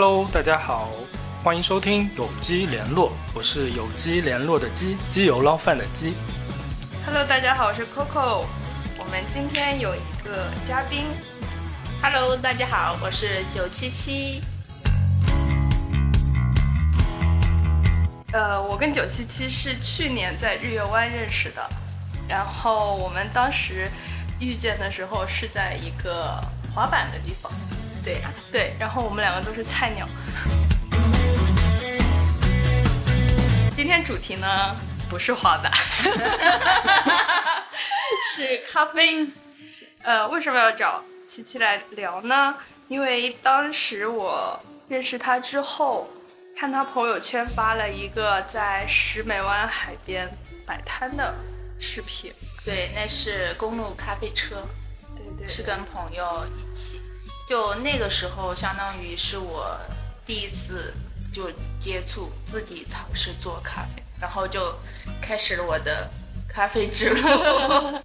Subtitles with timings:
[0.00, 0.90] Hello，大家好，
[1.42, 6.14] 欢迎收听有机联络，我是有机联络的鸡，鸡油捞饭的鸡。
[7.04, 8.44] Hello，大家好，我是 Coco。
[8.96, 11.04] 我们今天有一个嘉宾
[12.00, 14.40] ，Hello，大家好，我是九七七。
[18.30, 21.70] 呃，我跟九七七是去年在日月湾认识的，
[22.28, 23.90] 然后我们当时
[24.38, 26.40] 遇见的时候是在一个
[26.72, 27.50] 滑板的地方，
[28.08, 30.08] 对，对，然后我们两个都是菜鸟。
[33.76, 34.74] 今天主题呢
[35.10, 35.70] 不是滑板，
[38.34, 39.28] 是咖啡。
[40.02, 42.54] 呃，为什么要找七七来聊呢？
[42.88, 46.08] 因为当时我认识他之后，
[46.58, 50.26] 看他朋友圈发了一个在石梅湾海边
[50.64, 51.34] 摆摊的
[51.78, 52.32] 视频。
[52.64, 54.66] 对，那是公路咖啡车，
[55.14, 57.02] 对对是跟朋友一起。
[57.48, 59.74] 就那个时候，相当于是我
[60.26, 60.92] 第一次
[61.32, 64.74] 就接触自己尝试做咖啡，然后就
[65.18, 66.10] 开始了我的
[66.46, 67.16] 咖啡之路。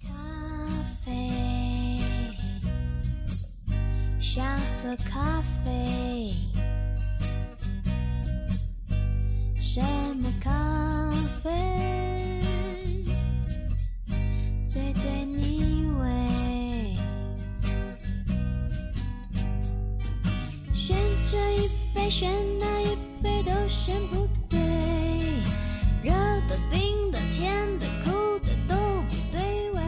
[1.04, 2.00] 啡，
[4.18, 4.46] 想
[4.82, 6.34] 喝咖啡，
[9.60, 9.82] 什
[10.16, 10.50] 么咖
[11.42, 11.50] 啡
[14.66, 15.63] 最对你
[21.34, 24.56] 这一杯，选那一杯都选不对，
[26.00, 26.12] 热
[26.48, 28.76] 的、冰的、甜的、苦的都
[29.08, 29.80] 不对味。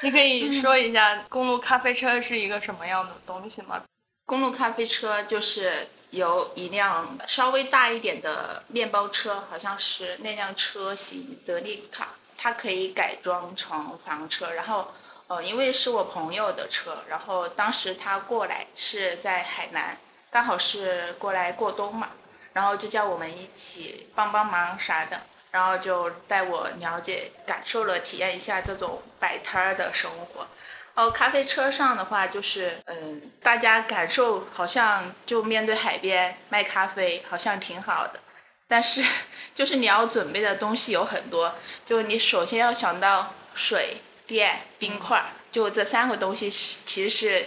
[0.00, 3.82] 你可以说一下公路咖啡车是一个什么样的东西吗？
[4.24, 14.50] 公路咖啡车就是有一辆稍微大一点的面包车，好像是那辆车型德利卡，它可以改装成房车。
[14.52, 14.90] 然后，
[15.26, 19.98] 呃，因为是我朋友的车，然后当时他过来是在海南，
[20.30, 22.10] 刚好是过来过冬嘛，
[22.52, 25.20] 然后就叫我们一起帮帮忙啥的，
[25.50, 30.46] 然后就带我了解、感受了、体验一下这种摆摊儿的生活。
[30.94, 38.20] 哦，咖啡车上的话，就是嗯，大家感受好像就面对海边卖咖啡，好像挺好的。
[38.68, 39.04] 但是，
[39.54, 41.54] 就是你要准备的东西有很多，
[41.86, 43.96] 就你首先要想到水
[44.26, 47.46] 电、冰块，就这三个东西是其实是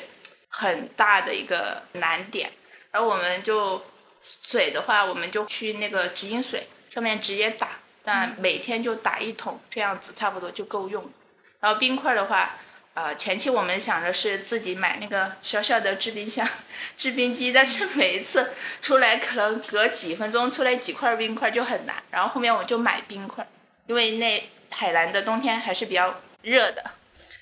[0.50, 2.52] 很大的一个难点。
[2.94, 3.84] 然后我们就
[4.22, 11.12] 水的话，我们就去那个直饮水上面直接打，但每天就打一桶，这样子差不多就够用。
[11.60, 12.56] 然后冰块的话，
[12.94, 16.48] 呃，前期我们想着是自己买那个小小的制冰箱、
[16.96, 21.96] 制冰机，但是每一次出来可能隔几分钟出来几块冰块就很难。
[22.12, 23.48] 然后后面我就买冰块，
[23.88, 26.92] 因为那海南的冬天还是比较热的，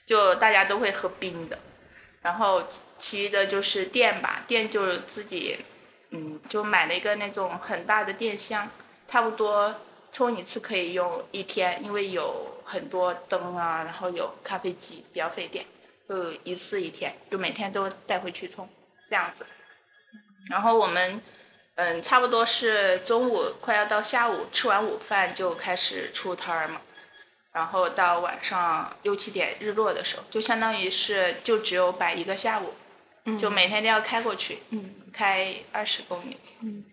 [0.06, 1.60] 就大家都会喝冰的。
[2.22, 2.64] 然后
[3.00, 5.58] 其余的就是电吧，电就自己，
[6.12, 8.70] 嗯，就买了一个那种很大的电箱，
[9.08, 9.74] 差不多
[10.12, 15.66] 充一次可以用一天，因为有很多灯啊，然后有咖啡机，比较费电，
[16.08, 18.70] 就一次一天，就每天都带回去充，
[19.10, 19.46] 这样子。
[20.50, 21.22] 然后我们，
[21.76, 26.82] 嗯，差不多是中午快要到下午，吃完午饭就开始出摊儿嘛。
[27.52, 32.74] 然后到晚上六七点日落的时候，就相当于是就只有摆一个下午，
[33.38, 36.38] 就每天都要开过去，嗯，开二十公里，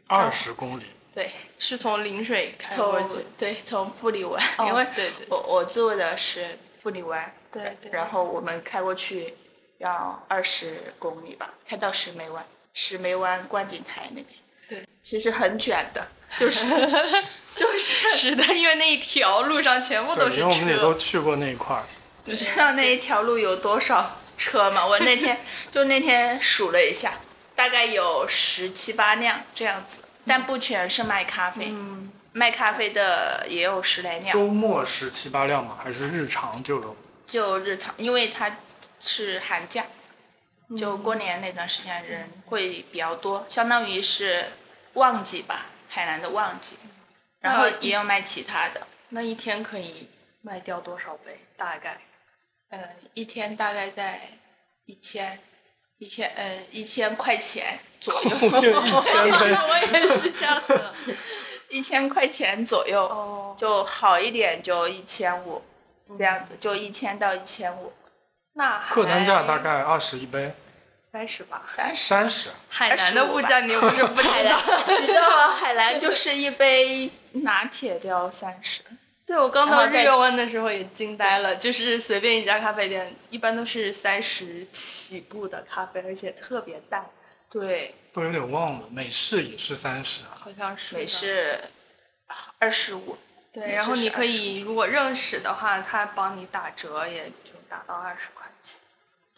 [0.06, 3.24] 二十公里，对，是从陵水开过从去。
[3.38, 9.34] 对从富里湾，哦因为对对我我住的是富里湾，对对然后我们开过去
[9.78, 12.44] 要二十公里吧，开到石梅湾，
[12.74, 14.26] 石梅湾观景台那边，
[14.68, 16.06] 对，其实很卷的，
[16.36, 16.66] 就是
[17.58, 20.98] 就是 是的，因为那一条路上全部都对，是因为我们也都车。
[21.00, 21.82] 去过那一块儿。
[22.24, 24.86] 你知道那一条路有多少车吗？
[24.86, 25.40] 我那天
[25.72, 27.14] 就那天数了一下，
[27.56, 34.32] 大概有十七八辆这样子，但不全是卖咖啡，嗯，卖咖啡的也有十来辆。
[34.32, 36.96] 周末十七八辆嘛，还是日常就有？
[37.26, 38.58] 就日常，因为它
[39.00, 39.84] 是寒假，
[40.76, 44.44] 就过年那段时间人会比较多，相当于是
[44.94, 46.76] 旺季吧，海南的旺季。
[47.40, 50.08] 然后也有卖其他的，那一天可以
[50.42, 51.38] 卖掉多少杯？
[51.56, 52.00] 大概？
[52.70, 52.78] 呃，
[53.14, 54.20] 一天大概在
[54.86, 55.38] 一千，
[55.98, 60.94] 一千呃一千块钱左右，一千杯，我也是这样的。
[61.70, 65.62] 一千块钱左右 哦，就好一点就一千五，
[66.16, 67.92] 这样子就一千到一千五，
[68.54, 70.52] 那客单价大概二十一杯，
[71.18, 71.62] 三十吧。
[71.66, 72.04] 三十。
[72.08, 72.50] 三十。
[72.68, 74.50] 海南的物价你又不是不知海道。
[74.50, 75.56] 南， 你知道吗？
[75.56, 78.82] 海南就是一杯拿铁就要三十，
[79.26, 87.04] 对，我刚到日月湾的时候也惊呆了，就是随便一家咖啡店，一般都是三十起步的咖啡，而且特别淡，
[87.50, 90.38] 对，都有点忘了，美式也是三十啊。
[90.38, 91.58] 好像是美式
[92.58, 93.18] 二十五，
[93.52, 98.78] 对，然后你可式是25以如果认识的话，他帮你打折，也就打到二十块钱。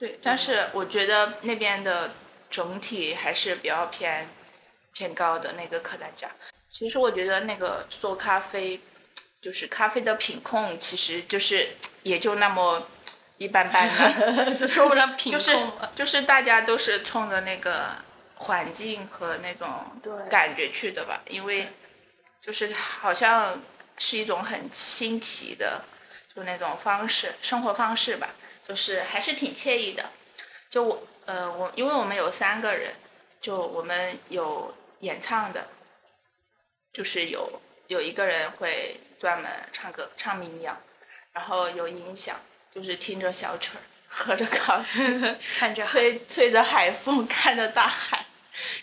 [0.01, 2.11] 对，但是我觉得那边的
[2.49, 4.27] 整体还是比较偏
[4.95, 6.31] 偏高的那个客单价。
[6.71, 8.81] 其实我觉得那个做咖啡，
[9.43, 11.69] 就是咖啡的品控，其实就是
[12.03, 12.89] 也就那么
[13.37, 13.87] 一般般
[14.57, 15.93] 的， 说不上品就是控了。
[15.95, 17.91] 就是大家都是冲着那个
[18.37, 19.69] 环境和那种
[20.03, 21.69] 对感觉去的吧，因为
[22.41, 23.61] 就是好像
[23.99, 25.83] 是一种很新奇的，
[26.35, 28.31] 就那种方式，生活方式吧，
[28.71, 30.11] 就是还是挺惬意的。
[30.69, 32.95] 就我呃我因为我们有三个人，
[33.41, 35.67] 就我们有演唱的，
[36.93, 40.81] 就是有有一个人会专门唱歌唱民谣，
[41.33, 42.41] 然后有音响，
[42.71, 48.27] 就是听着小曲儿，喝着咖啡，看着吹吹着海风，看着大海，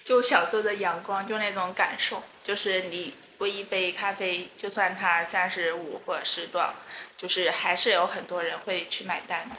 [0.03, 2.21] 就享受着阳光，就那种感受。
[2.43, 6.75] 就是你为一杯咖啡，就算它三十五或者是多少，
[7.17, 9.55] 就是还是有很多人会去买单的。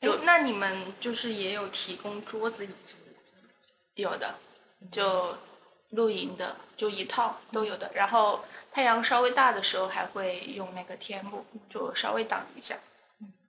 [0.00, 2.96] 哎，那你们就是也有提供桌子椅子？
[3.94, 4.34] 有的，
[4.90, 5.36] 就
[5.90, 7.90] 露营的，就一套都有的。
[7.94, 8.42] 然后
[8.72, 12.78] 太阳稍微大的时候，还会用那个天幕，就稍微挡一下。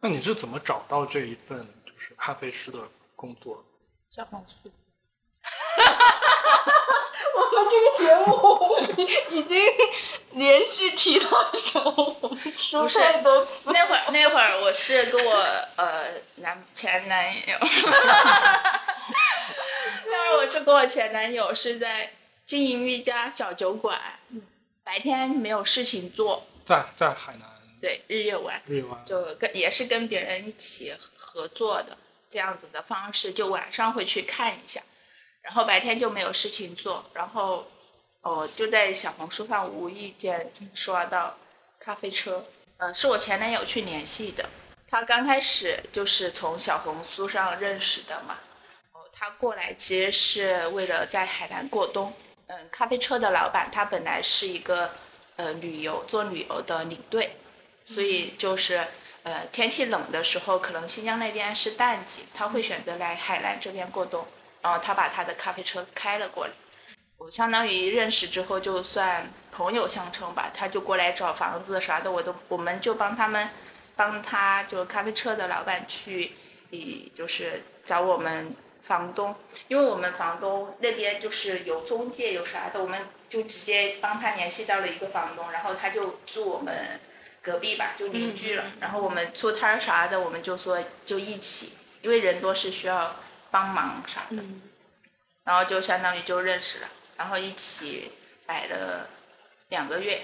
[0.01, 2.79] 那你是怎么找到这一份就是咖啡师的
[3.15, 3.63] 工作？
[4.09, 4.69] 小红书，
[5.77, 6.10] 我 们
[7.69, 8.77] 这个节目
[9.29, 9.61] 已经
[10.31, 13.51] 连续提到小红书不是太多次。
[13.65, 15.33] 那会儿那会儿我是跟我
[15.77, 16.05] 呃
[16.35, 17.57] 男前男友，
[20.07, 22.13] 那会儿我是跟我前男友是在
[22.45, 23.99] 经营一家小酒馆，
[24.83, 27.49] 白天没有事情做，在在海南。
[27.81, 31.97] 对日月湾，日月湾，就跟也是跟别人一起合作的
[32.29, 34.83] 这样子的方式，就晚上会去看一下，
[35.41, 37.67] 然后白天就没有事情做，然后
[38.21, 41.37] 哦就在小红书上无意间刷到
[41.79, 42.45] 咖啡车，
[42.77, 44.49] 呃是我前男友去联系的，
[44.89, 48.37] 他刚开始就是从小红书上认识的嘛，
[48.93, 52.13] 哦他过来其实是为了在海南过冬，
[52.47, 54.91] 嗯咖啡车的老板他本来是一个
[55.37, 57.35] 呃旅游做旅游的领队。
[57.83, 58.85] 所以就是
[59.23, 64.25] 呃天气冷的时候，可能新疆那边是淡季，他会选择来海南这边过冬，
[64.61, 66.51] 然后他把他的咖啡车开了过来。
[67.17, 73.47] 我相当于认识之后，就算朋友相称吧，他就过来找房子啥的，我都我们就帮他们
[73.95, 76.31] 帮他就咖啡车的老板去，
[76.71, 78.55] 以就是找我们
[78.87, 79.35] 房东，
[79.67, 82.99] 因为我们房东那边就是有中介有啥的，我们
[83.29, 86.99] 就直接帮他联系到了一个房东，然后他就住我们
[87.43, 88.63] 隔壁吧，就邻居了。
[88.79, 93.15] 然后我们出摊啥的，我们就说就一起，因为人多是需要
[93.51, 94.61] 帮忙啥的，嗯，
[95.43, 98.11] 然后就相当于就认识了，然后一起
[98.45, 99.07] 摆了
[99.69, 100.23] 两个月，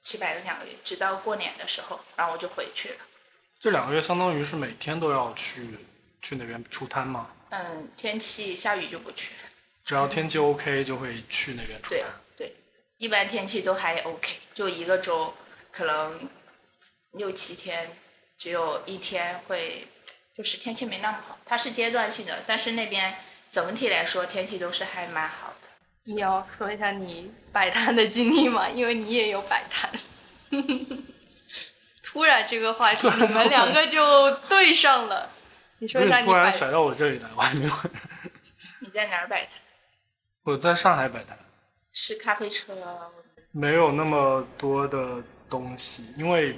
[0.00, 2.96] 一起摆了两个月，直到过年的时候，然后我就回去了。
[3.60, 5.78] 这两个月相当于是每天都要去
[6.22, 7.30] 去那边出摊吗？
[7.50, 9.34] 嗯，天气下雨就不去。
[9.84, 12.10] 只要天气 OK 就会去那边出对摊。
[12.36, 12.56] 对，
[12.98, 15.34] 一般天气都还 OK，就一个周
[15.72, 16.28] 可能
[17.12, 17.90] 六七天，
[18.36, 19.88] 只有一天会
[20.38, 23.12] 就是天气没那么好，它是阶段性的，但是那边
[23.50, 25.68] 整体来说天气都是还蛮好的。
[26.04, 28.68] 你要说一下你摆摊的经历吗？
[28.68, 29.90] 因为你也有摆摊。
[32.04, 35.28] 突然这个话题，你们两个就对上了。
[35.80, 37.72] 你说一下你突然摆甩到我这里来，我还没有。
[38.78, 39.50] 你在哪儿摆摊？
[40.44, 41.36] 我在上海摆摊，
[41.92, 42.72] 是咖啡车，
[43.50, 46.56] 没有那么多的东西，因为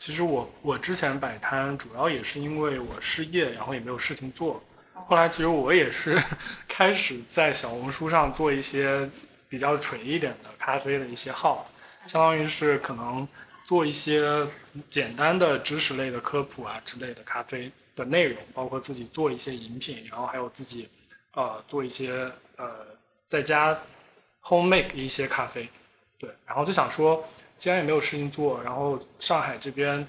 [0.00, 4.62] 其实我我之前摆摊主要也是因为我失业，然后也没有事情做。
[4.94, 6.18] 后来其实我也是
[6.66, 9.08] 开始在小红书上做一些
[9.46, 11.70] 比较纯一点的咖啡的一些号，
[12.06, 13.28] 相当于是可能
[13.62, 14.46] 做一些
[14.88, 20.88] 简单的知识类的科普啊之类的咖啡的内容，包括自己做一些饮品，然后还有自己
[21.34, 22.86] 呃做一些呃
[23.28, 23.78] 在家
[24.42, 25.68] home make 一些咖啡，
[26.18, 27.22] 对，然后就想说，
[27.60, 30.04] 既然也没有事情做，然后上海这边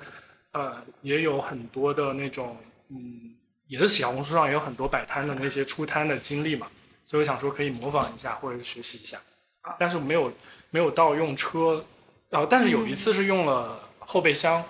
[0.53, 3.35] 呃也有很多的那种嗯，
[3.67, 6.67] 也是小红书上也有很多摆摊的那些出摊的经历嘛，
[7.05, 9.21] 所以我想说可以模仿一下或者是学习一下，
[9.77, 10.31] 但是没有
[10.69, 11.83] 没有到用车，
[12.29, 14.63] 然后但是有一次是用了后备箱，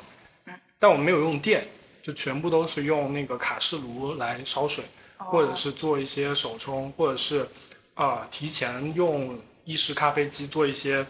[0.80, 1.68] 但我没有用电，
[2.02, 4.84] 就全部都是用那个卡式炉来烧水，
[5.18, 7.48] 或者是做一些手冲，或者是
[7.94, 11.06] 啊、提前用意式咖啡机做一些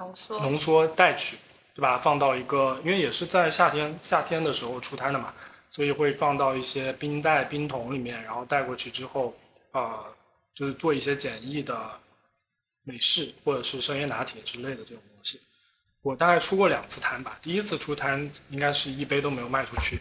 [0.00, 0.40] 浓缩。
[0.40, 1.36] 浓缩带取，
[1.74, 1.98] 对吧？
[1.98, 5.32] 放到一个，因为也是在夏天夏天的时候出摊的嘛，
[5.70, 9.36] 所以会放到一些冰袋、冰桶里面，然后带过去之后，
[9.72, 10.04] 呃，
[10.54, 11.78] 就是做一些简易的
[12.82, 15.40] 美式或者是生椰拿铁之类的这种东西。
[16.02, 20.00] 我大概出过两次摊吧，第一次出摊应该是一杯都没有卖出去，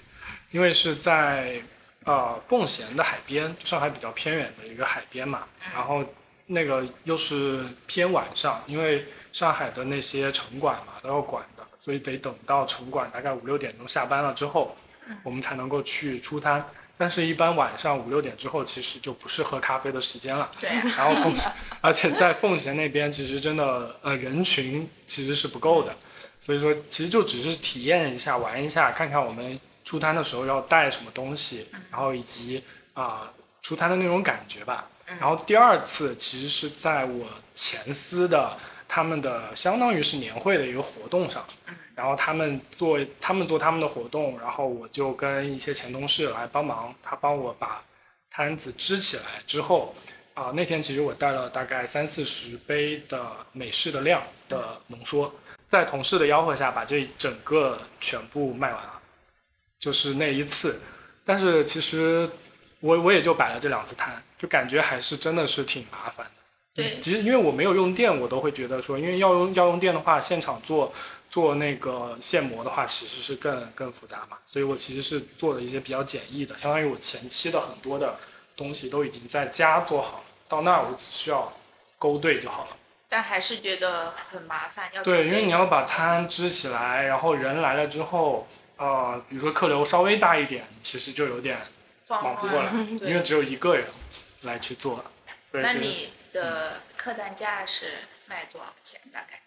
[0.52, 1.62] 因为是在
[2.06, 6.06] 呃奉贤的海边，上海比较偏远的一个海边嘛，然后
[6.52, 14.76] 那个又是偏晚上，因为上海的那些城管嘛都要管的，所以得等到城管大概五六点钟下班了之后，
[15.22, 16.60] 我们才能够去出摊。
[16.98, 20.50] 但是，一般晚上五六点之后，其实就不是喝咖啡的时间了。
[20.60, 21.34] 对啊，然后奉，
[21.82, 25.96] 而且在奉贤那边，其实真的呃人群其实是不够的，
[26.40, 32.62] 所以说其实就只是体验一下、玩一下，看看我们出摊的时候要带什么东西，然后以及
[32.96, 34.86] 啊、出摊的那种感觉吧。
[35.18, 38.56] 然后第二次其实是在我前司的
[38.88, 41.44] 他们的相当于是年会的一个活动上，
[41.96, 47.84] 然后他们做他们做他们的活动，然后我就跟一些前同事来帮忙，他帮我把
[48.30, 49.96] 摊子支起来之后，
[50.36, 55.34] 啊、那天其实我带了大概三四十杯的美式的量的浓缩，
[55.66, 58.94] 在同事的吆喝下把这整个全部卖完了，
[59.80, 60.80] 就是那一次。
[61.26, 62.30] 但是其实
[62.80, 66.32] 我我也就摆了这两次摊，就感觉还是真的是挺麻烦的。
[66.74, 70.94] 对其实因为我没有用电，我都会觉得说，因为要用要用电的话，现场做
[71.30, 74.38] 做那个现磨的话，其实是更更复杂嘛。
[74.48, 78.18] 所以我其实是做了一些比较简易的，相当于我前期的很多的
[78.56, 81.52] 东西都已经在家做好了，到那儿我只需要
[81.98, 82.78] 勾兑就好了。
[83.10, 91.58] 但还是觉得很麻烦，要对，因为你要把摊支起来，然后人来了之后，呃，比如说客流稍微大一点，其实就有点
[92.08, 93.88] 忙不过来，因为，只有一个人
[94.42, 95.04] 来去做，
[95.52, 97.92] 那你的客单价是
[98.26, 99.00] 卖多少钱？
[99.12, 99.42] 大概？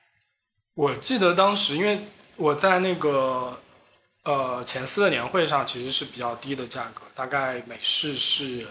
[0.75, 2.01] 我记得当时，因为
[2.37, 3.61] 我在那个
[4.25, 8.67] 呃前四的年会上，其实是比较低的价格，大概美式是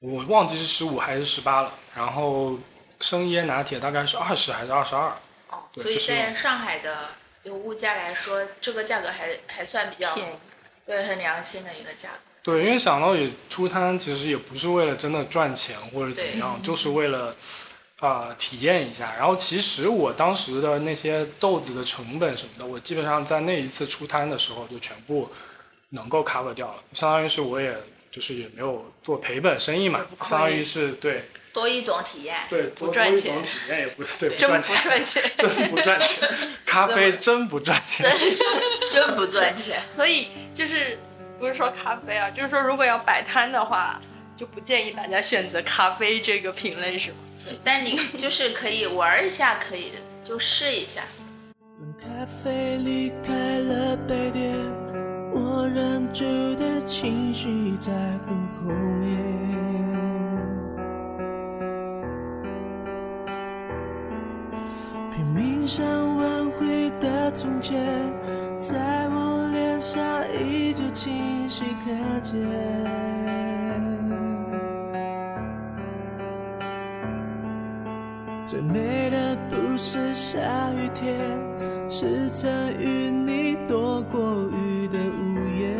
[0.00, 2.58] 我忘记是十五还是十八了，然后
[3.00, 5.16] 生椰拿铁大概是二十还是二十二，
[5.48, 7.08] 哦，所以在上海的
[7.44, 10.36] 就物价来说，这个价格还还算比较便宜。
[10.84, 12.31] 对很良心的一个价格。
[12.42, 17.36] 对，因为想到也出摊，其实也不是为了真的赚钱或者怎么样，就是为了
[18.00, 19.14] 呃体验一下。
[19.16, 25.30] 然后其实我当时的那些豆子的成本什么的，我基本上在那一次出摊的时候就全部
[25.90, 27.76] 能够 cover 掉了，相当于是我也
[28.10, 35.32] 就是也没有做赔本生意嘛，相当于是对多一种体验，对不多多一赚钱种体验也不是对 不赚钱，赚钱。
[35.36, 36.28] 真不赚钱，
[36.66, 38.04] 咖啡真不赚钱。
[38.18, 38.48] 真真
[38.90, 39.80] 真不赚钱。
[39.94, 40.98] 所以就是
[41.42, 44.00] 不是说咖啡啊，就是说如果要摆摊的话，
[44.36, 47.16] 就不建议大家选择咖啡这个品类，是吗？
[47.44, 51.02] 对但你就是可以玩一下，可以的，就试一下。
[51.98, 54.54] 咖啡离开了杯垫，
[55.34, 57.90] 我忍住的情绪在
[58.24, 59.18] 更后面。
[65.12, 65.84] 拼命想
[66.16, 67.84] 挽回的从前，
[68.60, 69.50] 在我
[69.82, 72.38] 下依旧清晰可见。
[78.46, 80.38] 最美的不是下
[80.74, 81.28] 雨天，
[81.90, 82.48] 是曾
[82.78, 85.76] 与你躲过雨的屋檐。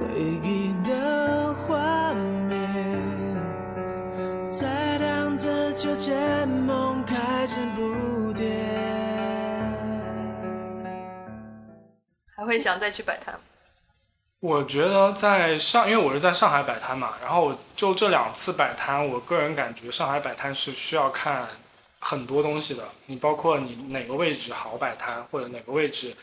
[0.00, 2.12] 回忆的画
[2.48, 2.58] 面，
[4.48, 8.15] 在荡着秋千梦开始不
[12.46, 13.40] 会想再去摆摊吗？
[14.40, 21.48] 我觉得在上，因为我是在上海摆摊嘛，然后我就这两次摆摊，我个人感觉上海摆摊是需要看
[21.98, 22.84] 很多东西的。
[23.06, 26.14] 你包括你哪个位置好摆摊，或者哪个位置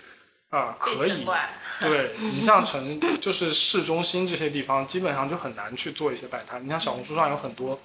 [0.49, 1.25] 啊、可以。
[1.81, 6.63] 对你像城就是市中心这些地方，基本上就很难去做一些摆摊。
[6.63, 7.77] 你像小红书上有很多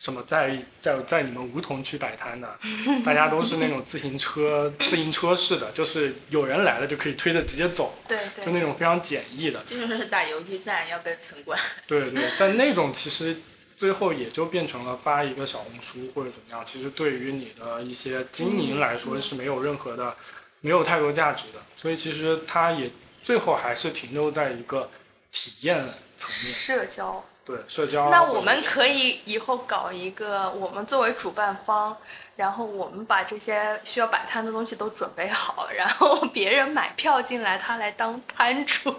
[0.00, 2.58] 什么在在在你们梧桐区摆摊的，
[3.04, 9.62] 大家都是那种自行车自行车式的，就是有人来了就可以推着直接走，对就那种非常简易的。
[9.66, 11.60] 这就是打游击战要跟城管。
[11.86, 13.36] 对对，但那种其实
[13.76, 20.16] 最后也就变成了发一个小红书或者怎么样，其实对于你的一些经营来说是没有任何的、
[20.62, 22.90] 没有太多价值的，所以其实它也
[23.22, 24.90] 最后还是停留在一个
[25.30, 25.76] 体验
[26.16, 27.22] 层面，社交。
[27.50, 28.08] 对社交啊。
[28.10, 31.96] 那我们可以以后搞一个，我们作为主办方，
[32.36, 38.90] 然后我们把这些需要摆摊的东西都准备好，然后 别人买票进来，他来当摊主，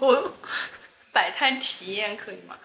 [1.12, 2.56] 摆摊体验可以吗？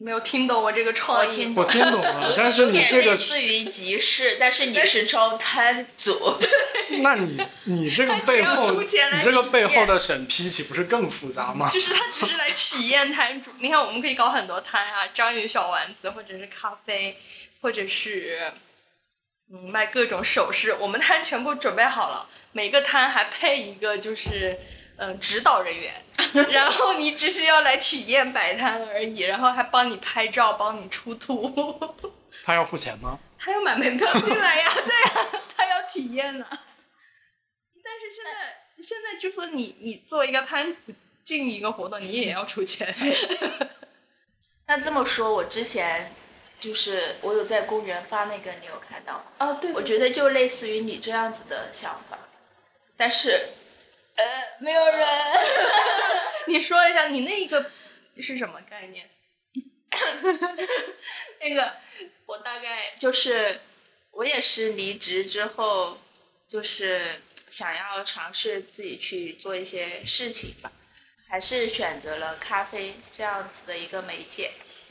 [0.00, 6.36] 没有听懂我这个创意，我听懂了，但是有点你这个类似于集市，但是你是招摊主。
[7.02, 11.68] 那你你这个背后，你这个背后的审批岂不是更复杂吗？
[11.68, 13.50] 就是他只是来体验摊主。
[13.58, 17.16] 你看，我们可以搞很多摊啊，章鱼小丸子，或者是咖啡，
[17.60, 18.52] 或者是
[19.52, 20.76] 嗯卖各种首饰。
[20.78, 26.04] 我们摊全部准备好了，每个摊还配一个就是嗯、呃指导人员，
[26.52, 31.94] 然后你只需要来体验摆摊而已，然后还帮你拍照，帮你出图。
[32.44, 33.18] 他要付钱吗？
[33.38, 40.92] 他要买门票进来呀，对呀、 他要体验呢、但是现在现在就说你你做一个摊主
[41.24, 42.94] 进一个活动，你也要出钱。
[44.66, 46.12] 那这么说，我之前
[46.60, 49.24] 就是我有在公园发那个，你有看到吗？
[49.38, 52.18] 啊，对我觉得就类似于你这样子的想法，
[52.96, 53.48] 但是，
[54.18, 54.24] 呃，
[54.60, 55.06] 没有人。
[56.46, 57.70] 你说一下你那个
[58.20, 59.08] 是什么概念？
[61.40, 61.76] 那个，
[62.26, 63.60] 我大概就是，
[64.10, 65.98] 我也是离职之后，
[66.48, 70.72] 就是想要尝试自己去做一些事情吧，
[71.28, 74.50] 还是选择了咖啡这样子的一个媒介。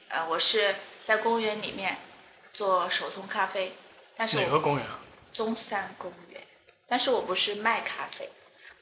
[0.10, 1.98] 呃，我是在公园里面
[2.54, 3.74] 做手冲咖啡，
[4.16, 5.02] 但是哪个公园啊？
[5.34, 6.42] 中山公园，
[6.88, 8.30] 但是我不是卖咖啡，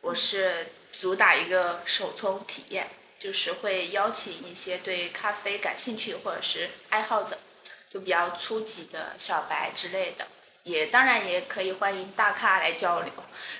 [0.05, 7.35] 我是主打一个手冲体验，就是会邀请一些对咖啡感兴趣或者是爱好者，
[7.89, 10.27] 就比较初级的小白之类的，
[10.61, 13.11] 也当然也可以欢迎大咖来交流。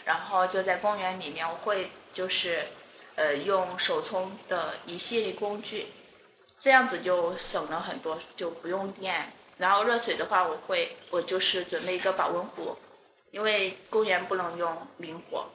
[0.06, 2.68] 然后就在公园里面，我会就是
[3.16, 5.88] 呃用手冲的一系列工具，
[6.60, 9.34] 这样子就省了很多，就不用电。
[9.58, 12.78] 然后热水的话，我会我就是准备一个保温壶，
[13.32, 15.48] 因为公园不能用明火，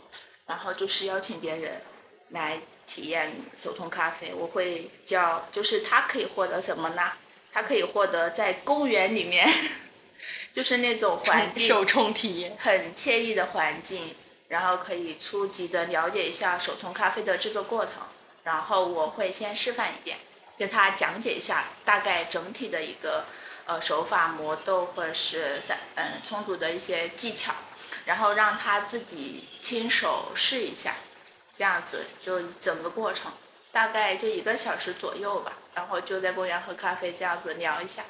[0.51, 1.81] 然后就是邀请别人
[2.31, 4.35] 来体验手冲咖啡。
[4.35, 7.13] 我会叫，就是他可以获得什么呢？
[7.53, 9.49] 他可以获得在公园里面，
[10.53, 12.57] 就是那种环 境手冲体验。
[12.59, 14.17] 很惬意的环境，
[14.49, 18.03] 然后可以初级的了解一下手冲咖啡的制作过程，
[18.43, 20.19] 然后我会先示范一遍，
[20.59, 23.25] 跟他讲解一下大概整体的一个
[23.67, 27.53] 呃手法磨豆或者是散嗯冲煮的一些技巧，
[28.11, 30.97] 然后让他自己亲手试一下，
[31.57, 33.31] 这样子就整个过程
[33.71, 38.03] 大概就一个小时左右吧，然后就在公园喝咖啡这样子聊一下。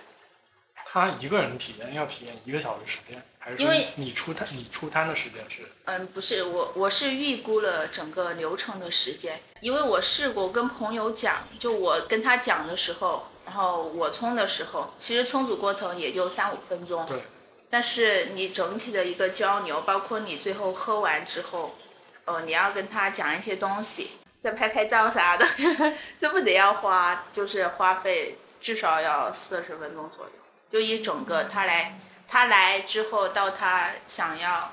[0.86, 5.70] 他一个人体验要体验一个小时时间，还是因为你出摊你出摊的时间是？
[5.84, 17.22] 嗯，不是我，我是预估了整个流程的时间，因为我试过跟朋友讲，就我跟他讲的时候，然后我冲的时候，其实冲煮过程也就三五分钟，对，
[17.70, 21.78] 但是你整体的一个交流，包括你最后喝完之后，
[22.24, 25.46] 呃，你要跟他讲一些东西，再拍拍照啥的，
[26.18, 30.32] 这不得要花，就是花费至少要四十分钟左右，
[30.72, 34.72] 就一整个他来，他来之后到他想要。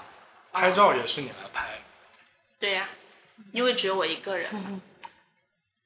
[0.52, 1.82] 拍照也是你来拍，
[2.60, 2.90] 对呀、
[3.52, 4.82] 因为只有我一个人嘛。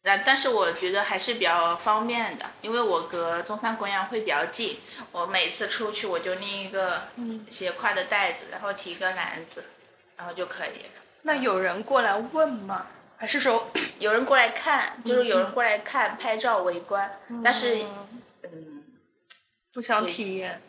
[0.03, 4.77] 但但是我觉得还是比较方便的，因为我隔中山公园会比较近，
[5.11, 7.03] 我每次出去我就拎一个
[7.49, 9.63] 斜挎的袋子，然后提一个篮子，
[10.17, 11.01] 然后就可以了。
[11.21, 12.87] 那有人过来问吗？
[13.17, 17.77] 还是说有人过来看，就是有人过来看拍照围观，但是
[18.41, 18.83] 嗯，
[19.71, 20.59] 不想体验？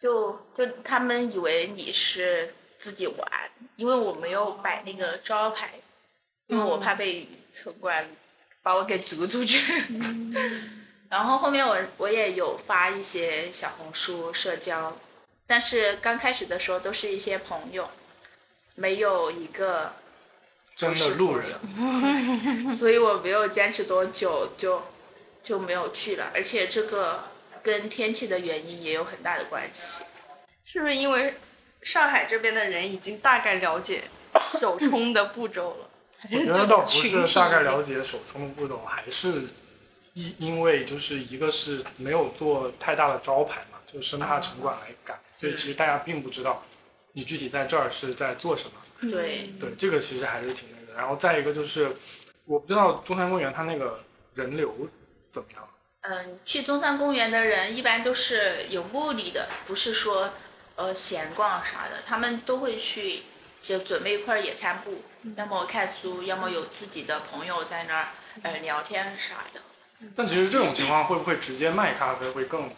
[0.00, 5.70] 就就他们以为你是自己玩，因为我没有摆那个招牌，
[6.48, 8.04] 因为我怕被城管
[8.62, 9.58] 把我给逐出去。
[11.10, 14.96] 然后后面我我也有发一些小红书社交，
[15.46, 17.90] 但是刚开始的时候都是一些朋友，
[18.76, 19.92] 没有一个
[20.74, 24.82] 真的路人，所以我没有坚持多久就
[25.42, 27.24] 就没有去了，而且这个
[27.62, 30.04] 跟天气的原因也有很大的关系。
[30.64, 31.34] 是不是因为
[31.82, 34.04] 上海这边的人已经大概了解
[34.58, 35.90] 手冲的步骤了？
[36.30, 39.42] 我觉得倒不是大概了解手冲的步骤，还是
[40.14, 46.62] 因因为就是一个是没有做太大的招牌嘛，就生怕城管来赶，所以其实大家并不知道
[47.12, 49.10] 你具体在这儿是在做什么。
[49.10, 50.98] 对，对，这个其实还是挺那个的。
[50.98, 51.96] 然后再一个就是，
[52.44, 54.04] 我不知道中山公园它那个
[54.34, 54.88] 人流
[55.32, 55.68] 怎么样。
[56.02, 60.32] 嗯，去中山公园的人一般都是有目的的，不是说
[60.76, 63.22] 呃闲逛啥的，他们都会去
[63.60, 65.02] 就准备一块野餐布，
[65.36, 68.08] 要么看书，要么有自己的朋友在那儿
[68.42, 69.60] 呃聊天啥的。
[70.16, 72.68] 但其实这种情况会不会直接卖咖啡会更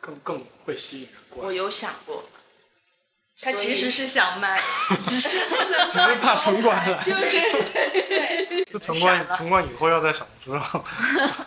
[0.00, 1.46] 更更会吸引人过来？
[1.48, 2.22] 我有想过，
[3.42, 4.58] 他其实是想卖，
[5.04, 5.28] 只是
[5.90, 7.40] 只是怕城管来，就是
[7.74, 10.84] 对，就城管城管以后要在小红书上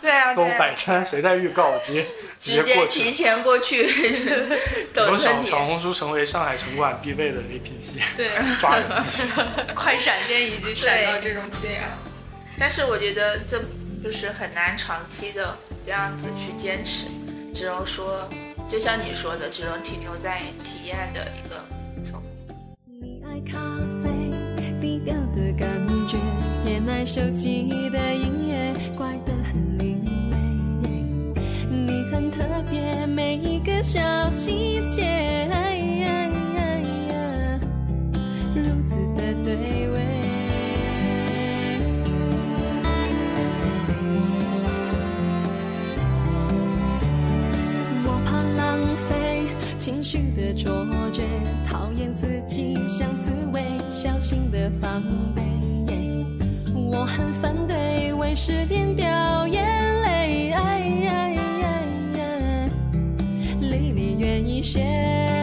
[0.00, 2.02] 对啊， 搜对啊摆摊，谁在预告，直接
[2.38, 3.10] 直直接过提。
[3.10, 3.90] 前过去
[4.92, 5.16] 等。
[5.16, 8.28] 小小红书成为上海城管必备的 APP，对，
[8.60, 8.86] 抓人。
[9.74, 11.96] 快闪电已经闪到这种对呀、
[12.58, 13.62] 但是我觉得这
[14.04, 17.06] 就是很难长期的这样子去坚持，
[17.54, 18.28] 只能说，
[18.68, 21.64] 就像你说的，只能停留在体验的一个层。
[23.40, 23.58] 咖
[24.02, 24.08] 啡，
[24.80, 25.68] 低调的感
[26.08, 26.18] 觉，
[26.64, 30.36] 偏爱手机的音乐，怪得很另类。
[31.70, 35.48] 你很特别，每一个小细节，
[38.54, 39.54] 如此的对
[39.90, 39.96] 味。
[48.04, 49.37] 我怕浪费
[49.88, 51.22] 情绪的错觉，
[51.66, 55.02] 讨厌自己像刺猬，小心的防
[55.34, 55.42] 备。
[56.74, 59.64] 我很反对为失恋掉眼
[60.02, 60.54] 泪，
[63.62, 65.37] 离你远一些。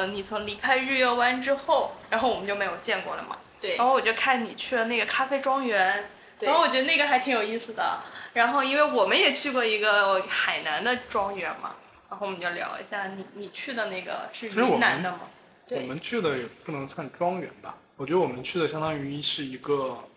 [0.00, 3.36] 呃，你从离开日月湾之后，然后我们就没有见过了嘛。
[3.60, 6.08] 对然后我就看你去了那个咖啡庄园，
[6.38, 8.00] 对然后我觉得那个还挺有意思的。
[8.32, 11.76] 然后因为我们也去过一个海南的庄园嘛，
[12.08, 15.20] 然后我们就聊一下你你去的那个是云南的吗？
[15.68, 20.08] 我们去的也不能算庄园吧，我觉得我们去的相当于是一个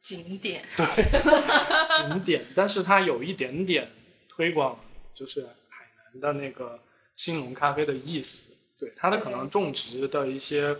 [0.00, 0.64] 景点。
[0.74, 0.86] 对
[1.98, 3.92] 景点，但是它有一点点
[4.30, 4.78] 推广，
[5.14, 6.80] 就是海南的那个
[7.14, 8.55] 兴隆咖啡的意思。
[8.78, 10.76] 对它的可能种植的一些，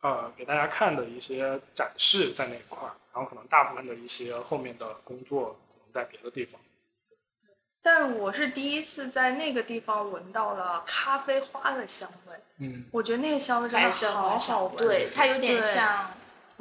[0.00, 6.60] 呃，给大家看的一些展示在那一块儿，然后可能大部分的一些后面的工作可能在别的地方。
[7.84, 14.76] 但我是第一次在那个地方闻到了咖啡花的香味，嗯，我觉得那个香味真的好花好闻。
[14.76, 16.08] 对，它有点像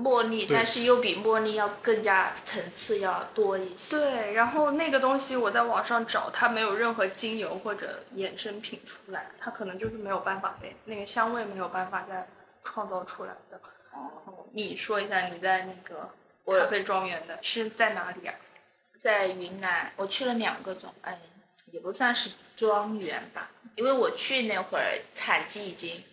[0.01, 3.97] 茉莉，对但是又比茉莉要更加层次要多一些。
[3.97, 12.27] 对，然后那个东西我在网上找，它没有任何精油或者衍生品出来，它可能就是没有办法被那个香味没有办法再
[12.63, 13.61] 创造出来的。
[13.93, 16.09] 哦，你说一下你在那个
[16.45, 18.33] 我咖啡庄园的是在哪里啊？
[18.99, 21.19] 在云南，我去了两个种，哎，
[21.71, 24.85] 也不算是庄园吧，因为我去那会儿
[25.15, 26.03] 产季已经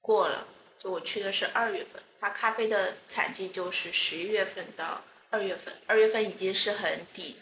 [0.00, 0.46] 过了，
[0.78, 7.36] 就我去的是二月份，它咖啡的产季就是十一月份到二月份，二月份已经是很底，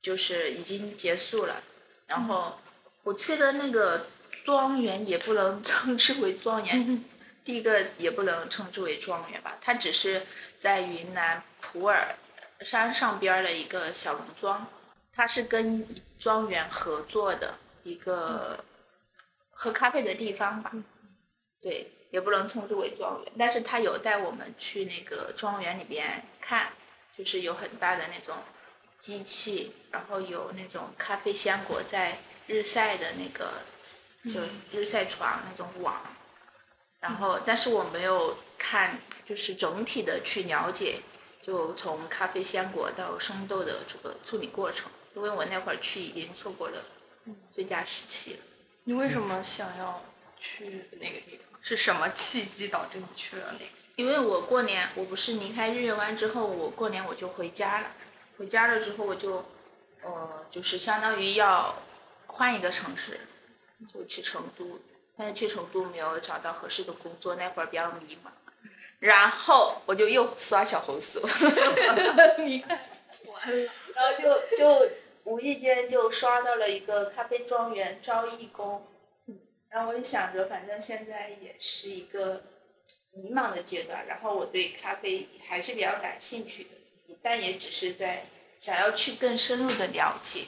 [0.00, 1.60] 就是已经结束了。
[2.06, 2.60] 然后
[3.02, 4.06] 我去的那个
[4.44, 7.04] 庄园也不能 称之为庄园，
[7.44, 10.22] 第一个也不能称之为庄园吧，它只是
[10.56, 12.14] 在云南普洱
[12.60, 14.64] 山上边儿的一个小农庄，
[15.12, 15.84] 它是跟
[16.16, 18.64] 庄园合作的一个
[19.50, 20.70] 喝咖啡的地方吧。
[21.60, 26.72] 对，也不能称之为庄园，但是他有带我们去那个庄园里边看，
[27.16, 28.36] 就是有很大的那种
[28.98, 33.52] 机器，然后有那种咖啡香果在日晒的那个，
[34.32, 36.02] 就日晒床那种网。
[36.98, 41.00] 然后，但是我没有看，就是整体的去了解，
[41.40, 46.84] 就从咖啡鲜果到生豆的这个处理过程，因为我那会儿去已经错过了
[47.50, 48.40] 最佳时期了。
[48.84, 50.04] 你为什么想要
[50.38, 51.49] 去那个地方？
[51.62, 53.64] 是什么契机导致你去了那个？
[53.96, 57.92] 因为我过年，我不是离开日月湾之后，我过年我就回家了。
[58.38, 59.44] 回家了之后，我就，
[60.02, 61.74] 呃，就是相当于要
[62.26, 63.20] 换一个城市，
[63.92, 64.80] 就去成都。
[65.16, 68.30] 但是去成都没有找到合适的工作，那会儿比较迷茫。
[69.00, 71.20] 然后我就又刷小红书，
[72.42, 72.80] 你看，
[73.26, 73.72] 完了。
[73.94, 74.90] 然后就就
[75.24, 78.82] 无意间就刷到了一个咖啡庄园招义工，
[79.70, 82.42] 然后我就想着，反正现在也是一个
[83.12, 86.70] 迷茫的阶段，然后我对咖啡还是比较感兴趣的，
[87.22, 88.24] 但也只是在
[88.58, 90.44] 想要去更深入的了解，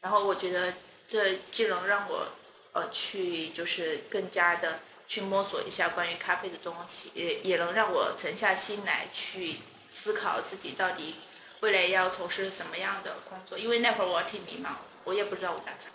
[0.00, 0.74] 然后我觉得
[1.06, 2.28] 这既能让我
[2.72, 9.56] 呃去就是更加的去摸索一下关于咖啡的东西，也也能让我沉下心来去
[9.88, 11.14] 思考自己到底
[11.60, 14.70] 未来要从事什么样的工作，因为那会儿我挺迷茫，
[15.04, 15.86] 我也不知道我干啥。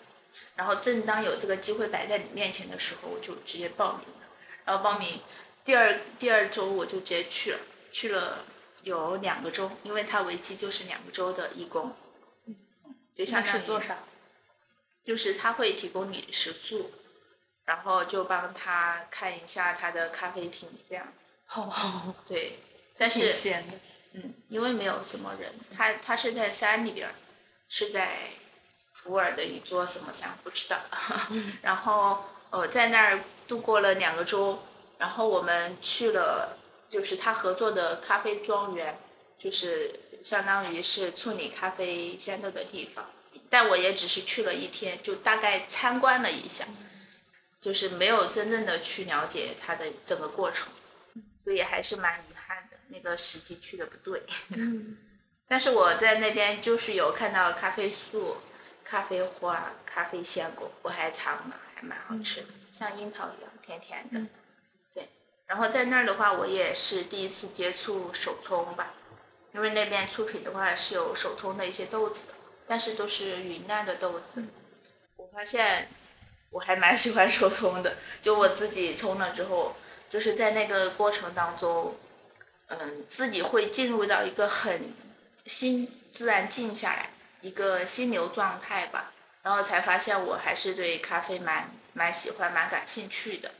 [0.54, 4.28] 然后正当有这个机会摆在你面前的时候，我就直接报名了。
[4.64, 5.20] 然后报名
[5.64, 7.58] 第二第二周我就直接去了，
[7.92, 8.44] 去了
[8.82, 11.94] 有两个周，因为它为期就是两个周的义工。
[12.46, 12.56] 嗯，
[13.14, 13.98] 就相当于是做啥？
[15.04, 16.90] 就是他会提供你食宿，
[17.64, 21.32] 然后就帮他看一下他的咖啡厅这样子。
[21.46, 22.58] 好好，对，
[22.96, 23.54] 但挺是。
[24.12, 27.14] 嗯，因为没有什么人，他他是在山里边儿，
[27.68, 28.18] 是在
[29.02, 30.78] 普洱的一座什么山不知道，
[31.62, 34.62] 然后呃在那儿度过了两个周，
[34.98, 36.58] 然后我们去了
[36.88, 38.98] 就是他合作的咖啡庄园，
[39.38, 39.90] 就是
[40.22, 43.10] 相当于是处理咖啡鲜豆的地方，
[43.48, 46.66] 但我也只是去了一天，就大概参观了一下，
[47.60, 50.68] 就是没有真正的去了解它的整个过程，
[51.42, 54.22] 所以还是蛮遗憾的，那个时机去的不对。
[55.48, 58.36] 但是我在那边就是有看到咖啡树、
[58.90, 64.20] 咖啡花、咖啡鲜果，我还尝了，还蛮好吃的，像樱桃一样甜甜的。
[64.92, 65.08] 对，
[65.46, 68.94] 然后在那儿的话，我也是第一次接触手冲吧，
[69.54, 72.34] 因为那边出品的话是有手冲的一些豆子的，
[72.66, 74.42] 但是都是云南的豆子。
[75.14, 75.88] 我发现
[76.50, 79.76] 我还蛮喜欢手冲的，就我自己冲了之后，
[80.08, 81.94] 就是在那个过程当中，
[82.66, 84.92] 嗯，自己会进入到一个很
[85.46, 93.50] 心自然静下来，一个心流状态吧，然后才发现我还是对咖啡蛮蛮喜欢、蛮感兴趣的，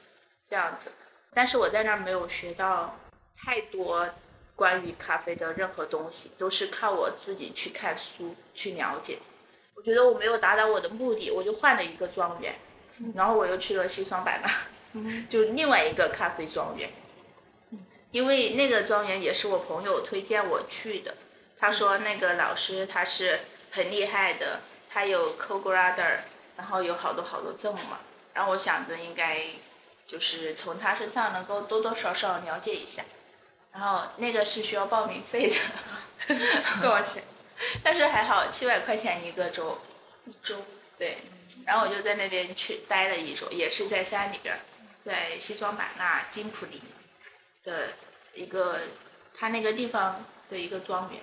[0.48, 0.92] 这样子。
[1.32, 2.98] 但是我在那儿没有学到
[3.36, 4.08] 太多
[4.54, 9.18] 关于咖啡的任何东西，都是靠我自己去看书去了解。
[9.74, 12.54] 我觉得我没有达到我的目的，我就换了一个庄园，
[13.14, 16.90] 然后我又去了西双版纳， 就另外一个咖啡庄园。
[18.10, 21.16] 因为那个庄园也是我朋友推荐我去的，
[21.56, 23.38] 他说那个老师他是
[23.70, 26.18] 很厉害的，他有 co-grader，
[26.56, 28.00] 然后有好多好多证嘛，
[28.34, 29.40] 然后我想着应该
[30.06, 33.02] 就是从他身上能够多多少少了解一下，
[33.72, 35.56] 然后那个是需要报名费的，
[36.82, 37.22] 多少钱？
[37.84, 39.78] 但是还好七百块钱一个周，
[40.26, 40.56] 一周。
[40.98, 41.18] 对，
[41.64, 44.60] 然后我就在那边去待了一周，也是在山里边儿，
[45.04, 46.80] 在西双版纳金普林
[47.62, 47.88] 的
[48.34, 48.80] 一个
[49.34, 51.20] 他那个地方的一个庄园。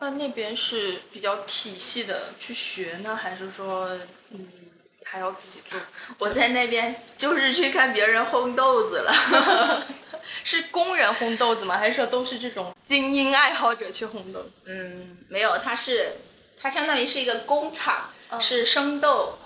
[0.00, 3.88] 那那边是比较体系的去学呢，还是说
[4.30, 4.48] 嗯
[5.04, 5.78] 还要自己做？
[6.18, 9.12] 我在那边就是去看别人烘豆子了，
[10.44, 11.76] 是工人烘豆子吗？
[11.76, 14.50] 还是说都是这种精英爱好者去烘豆子？
[14.66, 16.16] 嗯，没有，它是
[16.56, 18.10] 它相当于是一个工厂，
[18.40, 19.38] 是生豆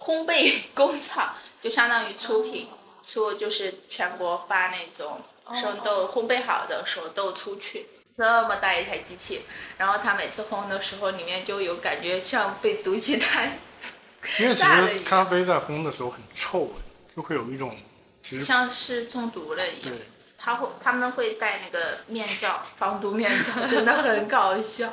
[0.00, 2.68] 烘焙工厂，就相当于出品，
[3.04, 5.20] 出就是全国发那种
[5.54, 7.86] 生豆烘焙好的熟豆出去。
[8.20, 9.40] 这么大一台机器，
[9.78, 13.58] 然后它每次烘的时候，里面就有感觉像被毒气弹，
[14.38, 16.82] 因为其实咖啡在烘的时候很臭哎，
[17.16, 17.74] 就会有一种
[18.20, 19.96] 其实像是中毒了一样。
[19.96, 20.06] 对
[20.36, 24.92] 他会他们会戴那个面罩，防毒面罩， 真的很搞笑，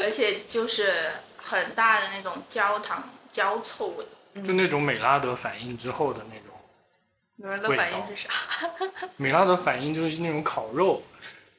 [0.00, 4.06] 而且就是很大的那种焦糖焦臭味。
[4.44, 6.56] 就那种美拉德反应之后的那种
[7.34, 8.30] 你们的反应是啥？
[9.16, 11.02] 美拉德反应就是那种烤肉，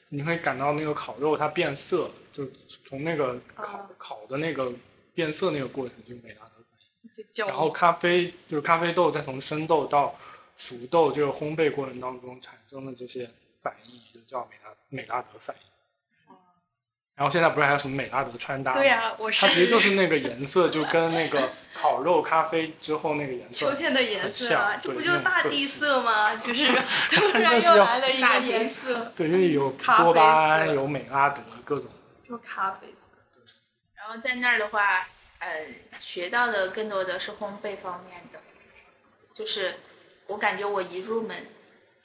[0.10, 2.48] 你会感到那个烤肉它变色，就
[2.84, 4.74] 从那个烤、啊烤的那个
[5.14, 6.80] 变色那个过程就是美拉德反
[7.44, 7.48] 应。
[7.48, 10.16] 然后咖啡就是咖啡豆再从生豆到
[10.58, 13.30] 熟豆这个烘焙过程当中产生的这些
[13.62, 15.69] 反应，就叫美拉美拉德反应。
[17.20, 18.72] 然后现在不是还有什么美拉德穿搭？
[18.72, 26.34] 对呀、我是它其实就是那个颜色，就跟那个烤肉咖啡之后那个颜色秋天的颜色啊，这不就是大地色吗？
[26.38, 26.66] 就是
[27.12, 31.88] 突然又来了一大个颜色色，对，因为有咖啡多巴胺，色有美拉德，各种。
[32.26, 33.02] 就咖啡色。
[33.98, 35.06] 然后在那儿的话，
[35.40, 35.50] 呃，
[36.00, 38.40] 学到的更多的是烘焙方面的，
[39.34, 39.76] 就是
[40.28, 41.36] 我感觉我一入门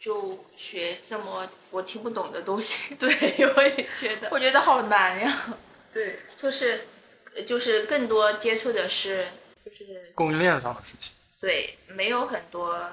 [0.05, 3.11] 就学这么我听不懂的东西， 对，
[3.57, 4.29] 我也觉得。
[4.31, 5.55] 我觉得好难呀。
[5.95, 6.87] 对，就是
[7.35, 9.27] 呃就是更多接触的是
[9.65, 11.15] 就是供应链上的事情。
[11.41, 12.93] 对，没有很多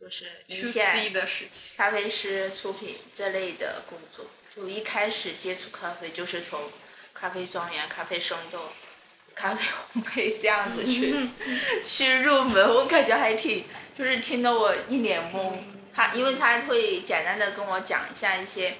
[0.00, 1.76] 就是一线的事情。
[1.76, 4.26] 咖啡师、出品这类的工作。
[4.56, 6.60] 就一开始接触咖啡，就是从
[7.14, 8.58] 咖啡庄园、咖啡生豆、
[9.36, 9.62] 咖啡
[9.94, 11.28] 烘焙这样子去
[11.86, 13.64] 去入门，我感觉还挺，
[13.96, 15.52] 就是听得我一脸懵。
[15.94, 18.76] 他因为他会简单的跟我讲一下一些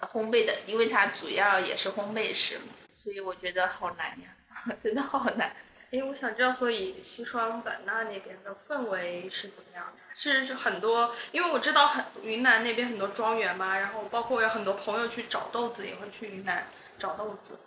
[0.00, 5.54] 烘焙的，因为他主要也是烘焙师嘛，所以我觉得好难呀， 真的好难。
[5.92, 10.00] 哎，我想知道，所以西双版纳那边的氛围是怎么样的？
[10.14, 17.58] 是是很多，因为我知道很云南那边很多庄园嘛，然后包括我有很多朋友去找豆子，也会去云南找豆子。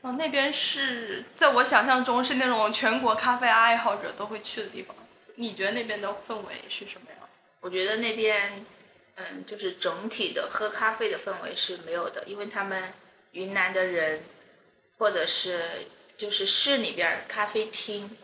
[0.00, 4.94] 然后那边是在我想象中是那种全国咖啡爱好者都会去的地方。
[5.36, 7.01] 你觉得那边的氛围是什么样？
[7.62, 8.66] 我觉得那边，
[9.14, 12.92] 嗯，就是整体的喝咖啡的氛围是没有的，因为他们
[13.30, 14.24] 云南的人，
[14.98, 15.62] 或者是
[16.18, 18.16] 就是市里边儿咖啡厅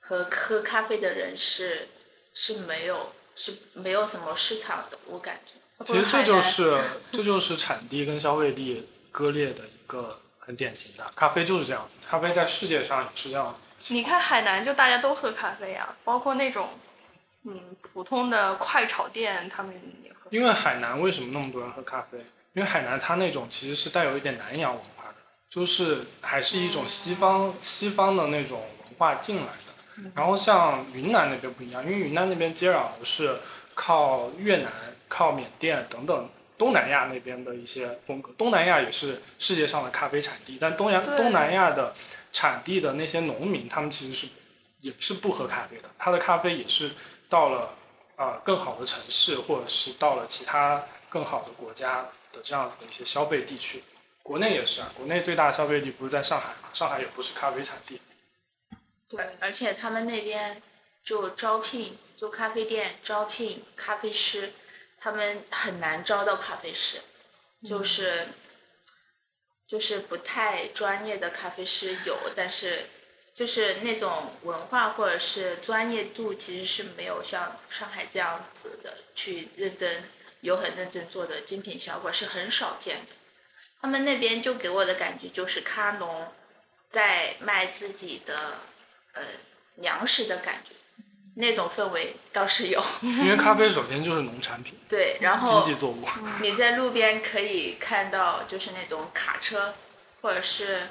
[0.00, 1.88] 和喝咖啡的人是
[2.34, 5.52] 是没有是没有什么市场的，我感觉。
[5.86, 6.78] 其实这就是
[7.12, 11.06] 这就是产地跟消费地割裂的一个很典型的。
[11.14, 13.94] 咖啡就是这样子，咖啡在世界上也是这样子。
[13.94, 16.68] 你看海南就大家都喝咖啡啊，包括那种
[17.44, 19.74] 嗯普通的快炒店，他们
[20.04, 20.28] 也喝。
[20.30, 22.18] 因为海南为什么那么多人喝咖啡？
[22.52, 25.14] 因为海南它那种其实是带有一点南洋文化的，
[25.48, 30.10] 就是还是一种西方西方的那种文化进来的。
[30.14, 33.36] 然后像云南那边不一样，因为云南那边接壤的是
[33.74, 34.72] 靠越南、
[35.08, 38.32] 靠缅甸等等东南亚那边的一些风格。
[38.36, 41.94] 东南亚也是世界上的咖啡产地，但东亚东南亚的
[42.32, 44.28] 产地的那些农民，他们其实是
[44.80, 46.90] 也是不喝咖啡的，他的咖啡也是
[47.30, 47.74] 到了
[48.16, 53.82] 呃更好的城市，或者是到了其他更好的国家的这样子的一些消费地区。
[54.22, 56.68] 国内也是啊，国内最大的消费地不是在上海嘛？
[56.74, 58.00] 上海也不是咖啡产地。
[59.08, 60.62] 对，而且他们那边
[61.02, 64.52] 就招聘做咖啡店招聘咖啡师，
[65.00, 67.00] 他们很难招到咖啡师，
[67.66, 68.28] 就是、
[69.66, 72.86] 就是不太专业的咖啡师有，但是
[73.34, 80.02] 就是那种文化或者是专业度其实是没有像上海这样子的去认真
[80.40, 83.12] 有很认真做的精品小馆是很少见的。
[83.80, 86.30] 他们那边就给我的感觉就是咖农
[86.90, 88.60] 在卖自己的
[89.14, 89.22] 呃
[89.76, 90.74] 粮食的感觉，
[91.36, 92.82] 那种氛围倒是有。
[93.00, 96.04] 因为咖啡首先就是农产品， 对，然后经济作物。
[96.42, 99.74] 你在路边可以看到就是那种卡车，
[100.20, 100.88] 或者是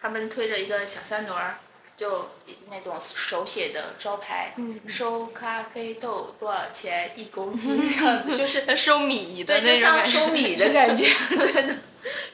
[0.00, 1.58] 他们推着一个小三轮儿，
[2.00, 2.30] 就
[2.70, 10.10] 那种手写的招牌，嗯收咖啡豆多少钱一公斤 这样子，就是收米的，就那种感觉。
[10.10, 11.04] 像收米的感觉，
[11.52, 11.76] 真的，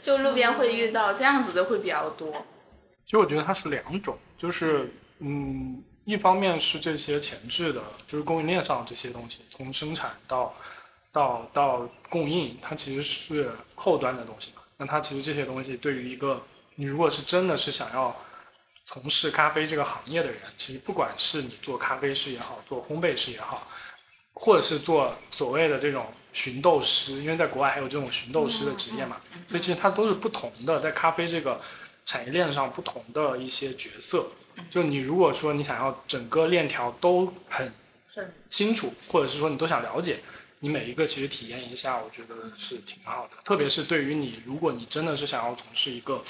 [0.01, 2.47] 就路边会遇到这样子的会比较多。
[3.05, 10.55] 其实我觉得它是两种，就是嗯，一方面是这些前置的，就是供应链上这些东西，从生产到
[11.11, 14.63] 到到供应，它其实是后端的东西嘛。
[14.77, 16.41] 那它其实这些东西对于一个
[16.77, 18.15] 你如果是真的是想要
[18.87, 23.67] 从事咖啡这个行业的人，其实不管是你做咖啡师也好，做烘焙师也好，
[24.33, 31.61] 或者是做所谓的这种寻豆师，因为在国外还有这种寻豆师的职业嘛，所以其实它都是不同的，在咖啡这个
[32.05, 34.27] 产业链上不同的一些角色。
[34.71, 37.71] 就你如果说你想要整个链条都很
[38.15, 40.21] 很清楚，或者是说你都想了解，
[40.61, 43.37] 你每一个其实体验一下，我觉得是挺好的。
[43.45, 46.23] 特别是对于你，如果你真的是想要从事一个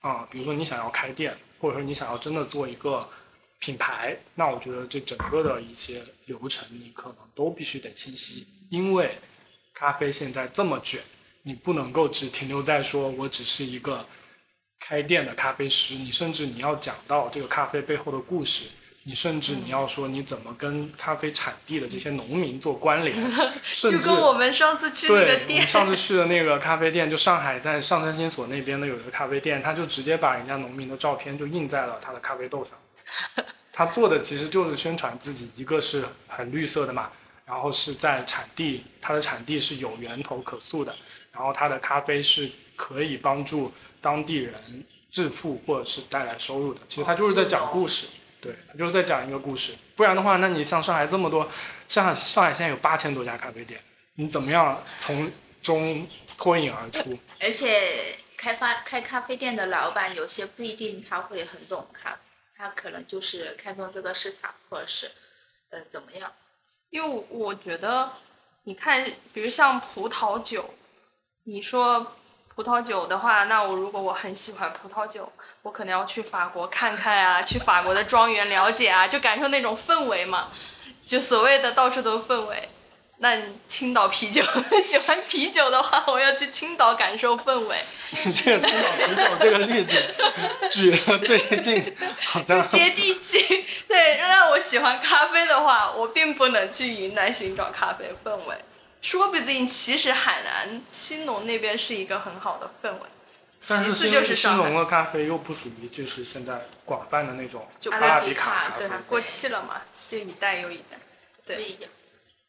[0.00, 3.08] 啊、比如说你想要开店，或者说你想要真的做一个
[3.58, 9.10] 品牌，那我觉得这整个的一些流程你可能都必须得清晰，因为
[9.74, 11.00] 咖啡现在这么卷，
[11.42, 14.06] 你不能够只停留在说我只是一个
[14.78, 18.66] 开店的咖啡师，你甚至你要讲到这个咖啡背后的故事，
[19.04, 23.16] 你甚至你要说你怎么跟咖啡产地的这些农民做关联，
[23.62, 33.44] 甚至就跟我们上次去那个店们，上次去的那个咖啡店，就上海在上城新所那边的有一个咖啡店，他就直接把人家农民的照片就印在了他的咖啡豆上。
[33.72, 37.10] 他做的其实就是宣传自己，一个是很绿色的嘛，
[37.46, 40.94] 然后是在产地，它的产地是有源头可溯的，
[41.32, 46.80] 然后它的咖啡是可以帮助当地人致富或者是带来收入的。
[46.88, 48.08] 其实他就是在讲故事，
[48.40, 49.74] 对，就是在讲一个故事。
[49.96, 51.48] 不然的话，那你像上海这么多，
[51.88, 53.80] 上海上海现在有八千多家咖啡店，
[54.14, 57.18] 你怎么样从中脱颖而出？
[57.40, 62.18] 而且开发开咖啡店的老板有些不一定他会很懂咖啡，
[62.56, 65.10] 他可能就是看中这个市场，或者是
[65.70, 66.32] 呃怎么样。
[66.90, 68.12] 因为我觉得，
[68.64, 70.74] 你看，比如像葡萄酒，
[71.44, 72.16] 你说
[72.58, 80.48] 葡萄酒的话，那我如果我很喜欢葡萄酒，我可能要去法国看看啊，去法国的庄园了解啊，就感受那种氛围嘛，
[81.06, 82.68] 就所谓的到处都是氛围。
[83.18, 84.42] 那你青岛啤酒，
[84.82, 87.76] 喜欢啤酒的话，我要去青岛感受氛围，
[88.24, 90.14] 你这个青岛啤酒这个例子
[90.68, 93.64] 举的最近好像接地气。
[93.86, 98.56] 对，那我喜欢咖啡的话，我并不能去云南寻找咖啡氛围，
[99.00, 103.00] 说不定其实海南兴隆那边是一个很好的氛围。
[103.68, 108.88] 但是就是新上海，农的咖啡又不属于就是现在广泛的那种就阿拉比卡对。
[109.08, 110.98] 过气了嘛，就一代又一代。
[111.44, 111.90] 对，不一样。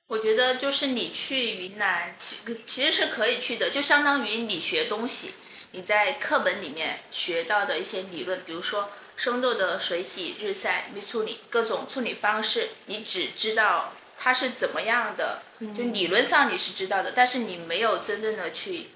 [0.06, 5.34] 我觉得就是你去云南，其其实是可以去的，就相当于你学东西，
[5.72, 15.42] 你在课本里面学到的一些理论，比如说生豆的水洗、日晒、蜜处理各种处理方式，你只知道它是怎么样的，
[15.74, 18.88] 就理论上你是知道的，但是你没有真正的去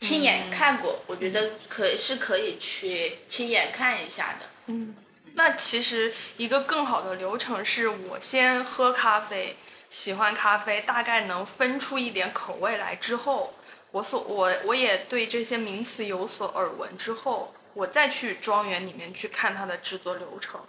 [0.00, 4.46] 亲眼看过，我觉得可是可以去亲眼看一下的。
[4.66, 4.94] 嗯
[5.34, 9.56] 那其实一个更好的流程是我先喝咖啡，
[9.88, 13.54] 喜欢咖啡，大概能分出一点口味来之后，
[13.92, 20.60] 我所我我也对这些名词有所耳闻之后，我再去庄园里面去看它的制作流程，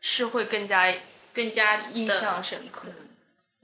[0.00, 0.94] 是会更加
[1.34, 2.88] 更加印象深刻。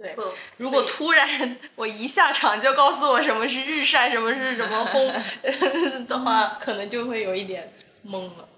[0.00, 0.16] 嗯对，
[0.56, 5.12] 如果突然我一下场就告诉我什么是日晒，什么是什么烘
[6.06, 7.70] 的话，可能就会有一点
[8.06, 8.48] 懵了。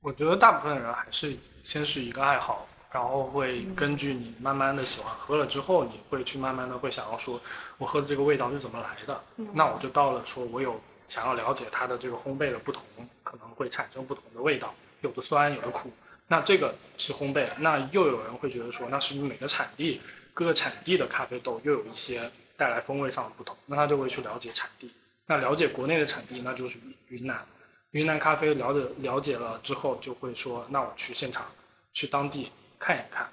[0.00, 7.40] 我觉得大部分人还是先是一个爱好，然后会根据你慢慢的喜欢喝了之后，你会去慢慢的会想要说，
[7.76, 9.22] 我喝的这个味道是怎么来的？
[9.52, 12.82] 那我就到了说我有想要了解它的这个烘焙的不同，
[13.22, 15.92] 可能会产生不同的味道，有的酸，有的苦。
[16.28, 20.00] 那这个是烘焙，那又有人会觉得说，那是不是每个产地
[20.34, 23.56] 各个产地的咖啡豆又有一些带来风味上的不同？
[23.66, 24.90] 那他就会去了解产地。
[25.26, 26.78] 那了解国内的产地，那就是
[27.08, 27.46] 云南。
[27.92, 31.46] 云南咖啡了解了解了之后，就会说，那我去现场，
[31.92, 33.30] 去当地看一看，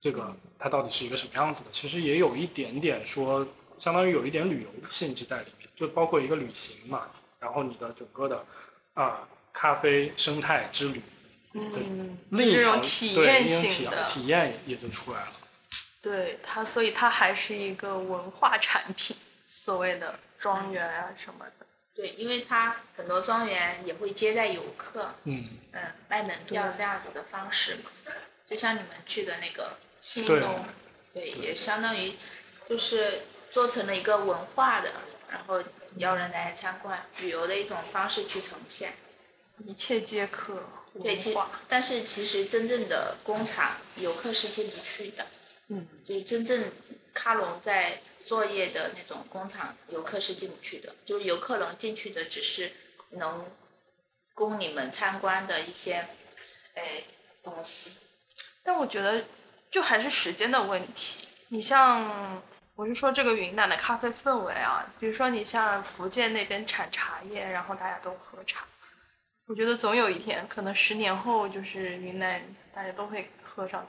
[0.00, 1.66] 这个它到底是一个什么样子的。
[1.72, 3.46] 其实也有一点点说，
[3.78, 7.08] 相当于有一点旅游的性质在里面，就包括一个旅行嘛，
[7.40, 8.44] 然后你的整个的
[8.94, 11.00] 啊、咖啡生态之旅，
[11.52, 15.32] 对嗯，另一种体对验另一性的，条体验也就出来了。
[16.06, 21.66] 对它，所以它还是一个文化产品，所谓的庄园啊什么的。
[21.96, 27.90] 对，因为它很多庄园也会接待游客，嗯，嗯，卖门票这样子的方式嘛，
[28.48, 30.64] 就像你们去的那个新对东，
[31.12, 32.14] 对，也相当于
[32.68, 34.92] 就是做成了一个文化的，
[35.28, 35.60] 然后
[35.96, 38.94] 邀人来参观旅游的一种方式去呈现。
[39.66, 40.62] 一切皆可
[41.02, 41.36] 对，其。
[41.66, 45.26] 但是其实真正的工厂游客是进不去的，
[45.68, 46.70] 嗯，就真正
[47.12, 50.94] 卡隆在作业的那种工厂，游客是进不去的。
[51.04, 52.72] 就是游客能进去的，只是
[53.10, 53.44] 能
[54.34, 56.06] 供你们参观的一些，
[56.74, 57.04] 哎，
[57.42, 57.98] 东西。
[58.62, 59.24] 但我觉得
[59.70, 61.26] 就还是时间的问题。
[61.48, 62.42] 你像，
[62.74, 68.66] 我是说这个云南的咖啡氛围啊，比如说你像福建那边产茶叶，然后大家都喝茶，
[69.46, 72.42] 我觉得总有一天，可能十年后，就是云南
[72.74, 73.86] 大家都会喝上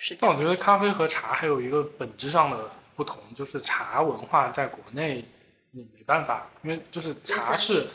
[0.00, 0.34] 是这样。
[0.34, 5.24] 但我觉得咖啡和茶还有一个本质上的不同，就是茶文化在国内
[5.72, 7.86] 你没办法，因为就是茶是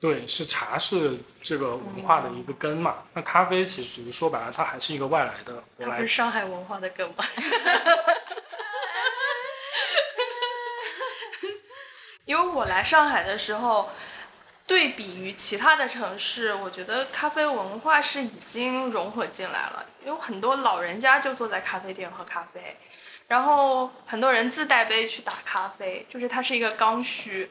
[0.00, 2.96] 对，是茶是这个文化的一个根嘛。
[3.14, 7.24] 那咖啡其实说白了，它还是一个外来的，我来它不是上海文化的根吗？
[12.26, 13.90] 因为我来上海的时候，
[14.66, 19.84] 对比于其他的城市，我觉得咖啡文化是已经融合进来了。
[20.04, 22.76] 有很多老人家就坐在咖啡店喝咖啡，
[23.28, 27.50] 然后很多人自带杯去打咖啡，就是它是一个刚需。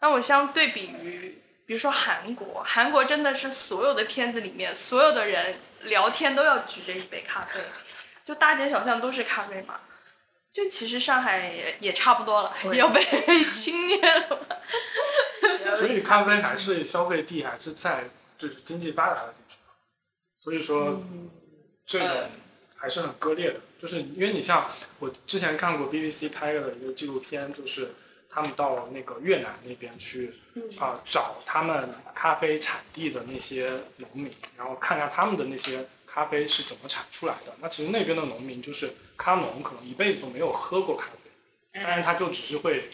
[0.00, 7.60] 那我相对比于，比如说韩国，韩国真的是所有的片子里面，所有的人聊天都要举着一杯咖啡，
[8.24, 9.80] 就大街小巷都是咖啡嘛。
[10.52, 13.00] 就其实上海也也差不多了，要被
[13.52, 14.56] 侵略了嘛。
[15.76, 18.04] 所以咖啡还是消费地还是在
[18.38, 19.56] 就是经济发达的地区，
[20.42, 21.02] 所以说
[21.86, 22.08] 这种
[22.76, 23.60] 还是很割裂的。
[23.80, 24.68] 就是因为你像
[24.98, 27.94] 我之前看过 BBC 拍的一个纪录片，就是
[28.28, 30.34] 他们到那个越南那边去
[30.78, 37.54] 啊、找他们咖啡产地的那些农民，然后看看他们的那些咖啡是怎么产出来的。
[37.60, 41.30] 那其实那边的农民就是咖农，可能一辈子都没有喝过咖啡，
[41.82, 42.90] 但是他就只是会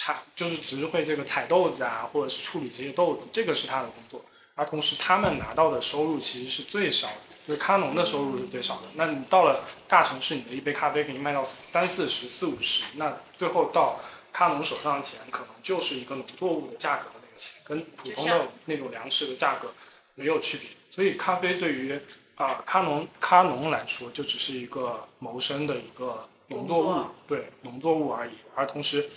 [0.00, 4.24] 产，就是只是会这个采豆子啊，或者是处理这些豆子，这个是他的工作。
[4.54, 8.82] 而同时，他们拿到的收入其实是最少的，就是咖农的收入是最少的。
[8.94, 14.00] 那你到了大城市，你的一杯咖啡可以卖到三四十、四五十，那最后到
[14.32, 19.70] 咖农手上的钱，可能就是一个农作物的价格的那个钱，跟普通的那种粮食的价格
[20.14, 20.68] 没有区别。
[20.90, 22.00] 所以，咖啡对于
[22.36, 28.32] 啊、咖农咖农来说，就只是一个谋生的一个农作物，对农作物而已。
[28.54, 29.08] 而同时，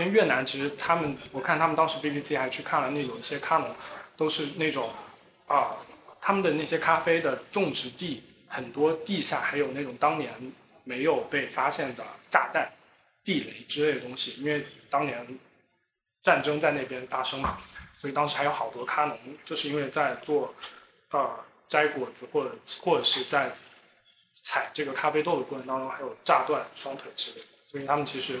[0.00, 3.68] 因为越南其实他们，我看他们当时 BBC 还去看了那有一些咖农，
[4.16, 4.90] 都是那种
[5.46, 5.76] 啊、
[6.22, 10.32] 他们的那些咖啡的种植地，很多地下还有那种当年
[10.84, 12.72] 没有被发现的炸弹、
[13.22, 15.38] 地雷之类的东西，因为当年
[16.22, 17.58] 战争在那边发生嘛，
[17.98, 20.54] 所以当时还有好多咖农，就是因为在做
[21.10, 23.50] 呃摘果子或者或者是在
[24.32, 28.40] 采这个咖啡豆的过程当中，还有炸断双腿之类的，所以他们其实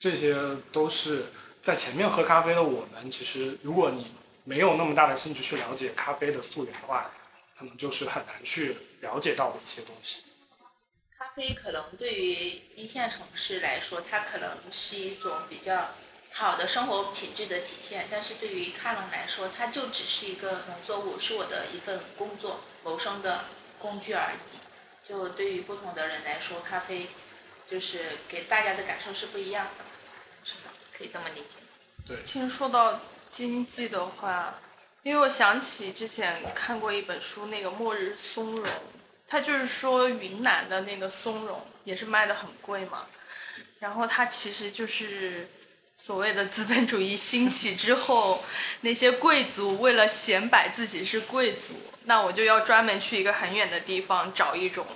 [0.00, 0.34] 这些
[0.72, 1.26] 都是
[1.60, 7.10] 在前面喝咖啡的我们，其实如果你没有那么大的兴趣去了解咖啡的溯源的话，
[7.58, 10.22] 可能就是很难去了解到的一些东西。
[11.18, 15.90] 咖啡可能对于一线城市来说，它可能是一种比较
[16.32, 23.44] 好的生活品质的体现，但是对于卡农来说，它就只是一个农作物，是我的一份工作谋生的
[23.78, 25.06] 工具而已。
[25.06, 27.08] 就对于不同的人来说，咖啡
[27.66, 29.84] 就是给大家的感受是不一样的，
[31.00, 31.56] 可以这么理解。
[32.06, 34.60] 对，其实说到经济的话，
[35.02, 38.66] 因为我想起之前看过一本书，那个《末日松茸》，
[39.26, 43.06] 它就是说云南的那个松茸也是卖的很贵嘛，
[43.78, 45.48] 然后它其实就是
[45.96, 48.44] 所谓的资本主义兴起之后，
[48.82, 51.72] 那些贵族为了显摆自己是贵族，
[52.04, 54.86] 那我就要专门去一个很远的地方找一种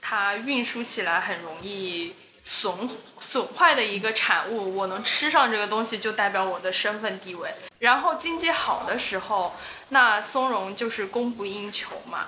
[0.00, 2.90] 它运输起来很容易损
[3.20, 7.54] 损坏的一个产物，我能吃上这个东西，就代表我的身份地位。
[7.78, 9.54] 然后经济好的时候，
[9.90, 12.26] 那松茸就是供不应求嘛，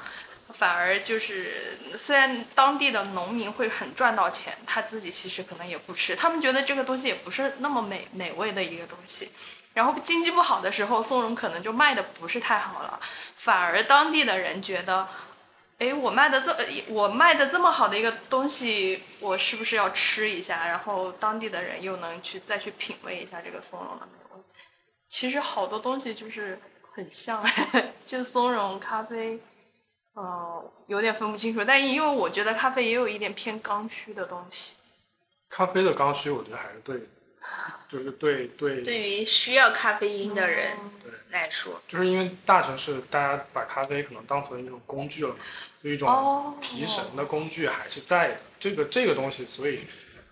[0.51, 9.31] 反而就是虽然当地的农民会很赚到钱，他自己其实可能也不吃，他们觉得这个东西也不是那么美美味的一个东西。
[9.73, 13.01] 然后经济不好的时候，松茸可能就卖的不是太好了，
[13.35, 15.09] 反而当地的人觉得，
[15.79, 16.57] 哎，我卖的这
[16.89, 20.67] 我卖的这么好的一个东西，我是不是要吃一下？
[20.67, 24.43] 然后当地的人又能去再去品味一下这个松茸的美味。
[25.09, 26.59] 其实好多东西就是
[26.93, 27.45] 很像，
[28.07, 29.39] 就松茸、咖啡，
[30.15, 31.65] 呃，有点分不清楚。
[31.65, 34.77] 但因为我觉得咖啡也有一点偏刚需的东西。
[35.49, 37.07] 咖啡的刚需，我觉得还是对的，
[37.89, 45.37] 就是对对对于需要咖啡因的人对，来说，就是因为大城市大家把咖啡可能当成一种工具了嘛，
[45.83, 48.41] 就一哦种提神的工具还是在的。
[48.59, 49.81] 这个这个东西，所以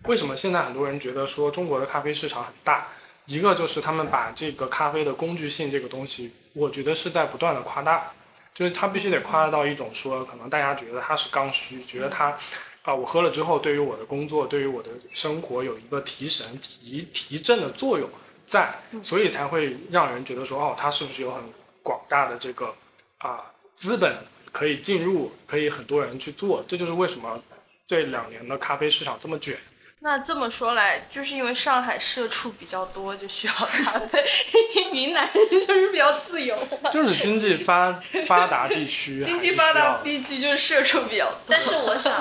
[0.04, 2.88] 为什么现在很多人觉得说中国的咖啡市场很大？
[3.26, 8.12] 一个就是他们把这个咖啡的工具性这个东西，我觉得是在不断的夸大，
[8.52, 12.36] 就是它必须得夸大到一种说，可能大家觉得它是刚需，觉得它
[12.82, 18.08] 啊、我喝了之后对于我的工作、对于我的生活有一个提神、提提振的作用
[18.44, 21.42] 在，所以才会让人觉得说，哦，它是不是有很
[21.82, 22.74] 广大的这个
[23.18, 23.40] 啊、
[23.74, 24.16] 资本
[24.50, 27.40] 可以进入，可以很多人去做，这就是为什么
[27.86, 29.56] 这两年的咖啡市场这么卷。
[30.04, 34.20] 那这么说来，就是因为上海社畜比较多，就需要咖啡。
[34.92, 36.58] 云南就是比较自由，
[36.92, 37.92] 就是经济发
[38.26, 41.38] 发达地区，经济发达地区就是社畜比较多。
[41.46, 42.12] 但是我想，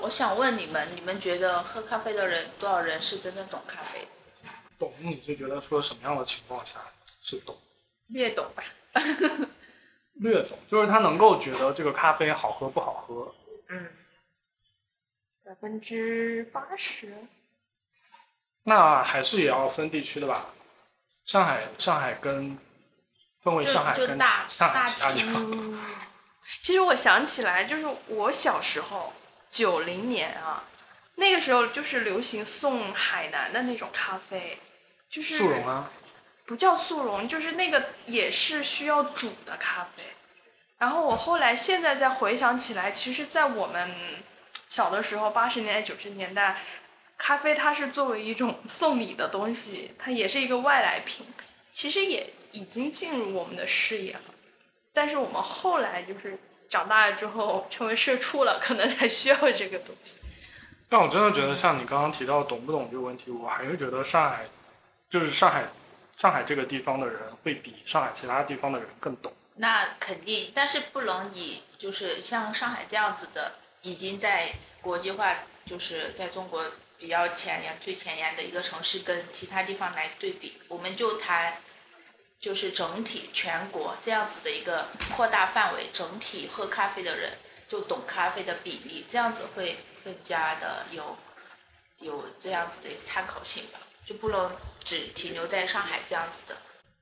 [0.00, 4.06] 我想问你们，你们觉得喝咖啡的人多少人是真正懂咖啡？
[4.78, 7.56] 懂，你是觉得说什么样的情况下是懂？
[8.08, 8.64] 略懂吧。
[10.14, 13.34] 略懂，就是他能够觉得这个咖啡好喝不好喝。
[13.68, 13.88] 嗯，
[15.44, 17.14] 百分之八十，
[18.64, 20.46] 那还是也要分地区的吧。
[21.24, 22.58] 上海，上海跟
[23.38, 24.18] 分为上海跟
[24.48, 25.80] 上海其他地体方。
[26.60, 29.12] 其实我想起来，就是我小时候
[29.52, 30.64] 九零年啊，
[31.16, 34.58] 那个时候就是流行送海南的那种咖啡，
[35.10, 35.92] 就是速溶啊，
[36.46, 40.02] 不叫速溶，就是那个也是需要煮的咖啡。
[40.78, 43.94] 然后我后来现在再回想起来，其实，在我们
[44.70, 46.62] 小的时候，八十年代、九十年代，
[47.18, 51.26] 咖啡它是作为一种送礼的东西，它也是一个外来品，
[51.70, 54.22] 其实也已经进入我们的视野了。
[54.94, 56.38] 但是我们后来就是
[56.72, 60.20] 长大了之后成为社畜了，可能才需要这个东西。
[60.88, 64.46] 但我真的觉得像你刚刚提到懂不懂这个问题，我还是觉得上海，
[65.10, 65.64] 就是上海，
[66.16, 69.30] 上海这个地方的人会比上海其他地方的人更懂。
[69.56, 74.50] 那肯定，但是不能以就是像上海这样子的，已经在
[74.80, 76.64] 国际化，就是在中国
[76.98, 80.54] 比较前沿、最前沿的一个城市，跟其他地方来对比。
[80.68, 81.58] 我们就谈，
[82.42, 87.38] 就是整体全国这样子的一个扩大范围，整体喝咖啡的人
[87.68, 91.16] 就懂咖啡的比例，这样子会更加的有
[92.00, 94.50] 有这样子的一个参考性吧，就不能
[94.82, 96.56] 只停留在上海这样子的。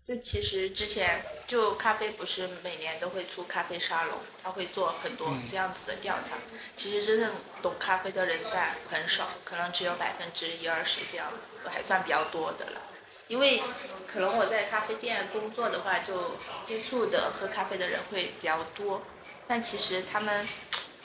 [0.07, 6.37] 就其实之前就咖啡不是每年都会出咖啡沙龙，他会做很多这样子的调查。
[6.77, 7.33] 其实真正
[7.63, 12.83] 懂咖啡的人在很少，可能只有百分之一二十这样子，都还算比较多的了。
[13.31, 13.63] 因为
[14.09, 19.03] 可能我在咖啡店工作的话，就接触的喝咖啡的人会比较多，
[19.47, 20.47] 但其实他们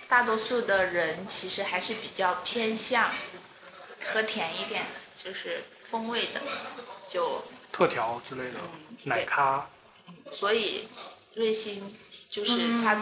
[0.09, 3.11] 大多数的人其实还是比较偏向
[4.03, 4.89] 喝甜一点的，
[5.23, 6.41] 就是风味的，
[7.07, 9.69] 就特调之类的嗯奶咖，
[10.32, 10.89] 所以
[11.36, 11.95] 瑞幸
[12.32, 12.99] 就是它，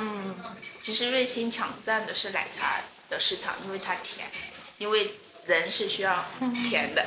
[0.82, 4.30] 其实瑞幸抢占的是奶茶的市场，因为它甜，
[4.80, 5.14] 因为
[5.46, 6.24] 人是需要
[6.70, 7.06] 甜的。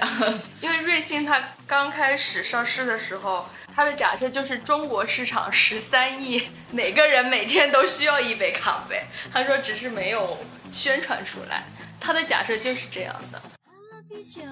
[0.60, 9.02] 因为瑞幸它刚开始上市的时候，它的假设就是中国市场十三亿，每个人每天都需要一杯咖啡。
[9.32, 10.38] 他说只是没有
[10.70, 11.64] 宣传出来，
[12.00, 13.40] 他的假设就是这样的。
[13.64, 14.42] 喝了啤酒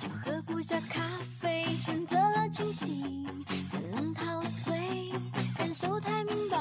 [0.00, 1.00] 就喝不下咖
[1.40, 3.26] 啡，选择了清醒，
[3.70, 4.78] 怎能陶醉？
[5.56, 6.56] 感受太明白，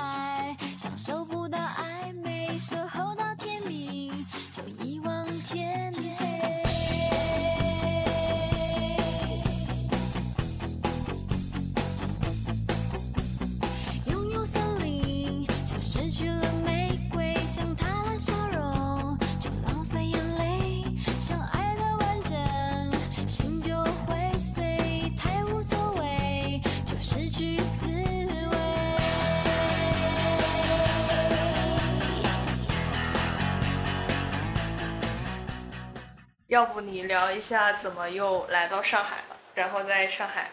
[36.57, 39.35] 要不你聊一下怎么又来到上海了？
[39.53, 40.49] 然后在上海，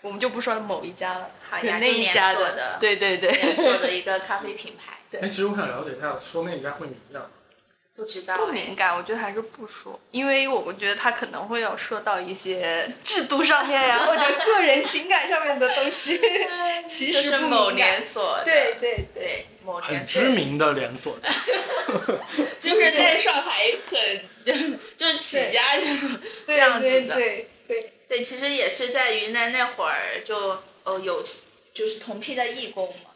[0.00, 1.30] 我们就不说某一家了，
[1.62, 7.28] 就那好就连一家做的对对对，做的一个咖啡品牌，哎，其实我想了解一下，说那一家会敏感吗？
[7.96, 16.20] 不知道哎不敏感，我觉得还是不说，因为我觉得他可能会要说到一些制度上面呀，或者个人情感上面的东西。
[16.86, 21.30] 其实就是某连锁的，对对对，某很连锁知名的连锁的，
[22.60, 27.14] 就是在上海很就是起家就是这样子的。
[27.14, 31.24] 对对，对，其实也是在云南那会儿就呃有
[31.72, 33.10] 就是同批的义工嘛，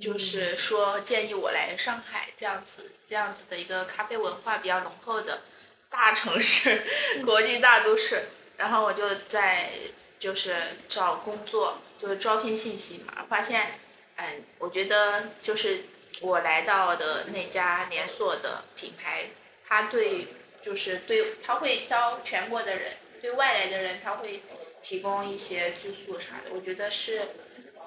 [0.00, 5.40] 就是说建议我来上海这样子这样子的一个咖啡文化比较浓厚的
[5.88, 6.82] 大城市，
[7.24, 8.24] 国际大都市，
[8.58, 9.70] 然后我就在
[10.18, 10.54] 就是
[10.88, 13.80] 找工作，就是招聘信息嘛，发现
[14.16, 15.84] 嗯，我觉得就是
[16.20, 19.30] 我来到的那家连锁的品牌，
[19.66, 22.92] 他对就是对他会招全国的人，
[23.22, 24.42] 对外来的人他会
[24.82, 27.22] 提供一些住宿啥的，我觉得是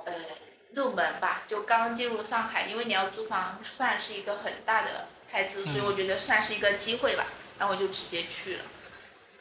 [0.05, 0.13] 呃
[0.73, 7.25] 入门吧，就刚进入上海，因为你要租房算是一个很大的开支，所以我觉得算是一个机会吧，
[7.59, 8.63] 然后我就直接去了，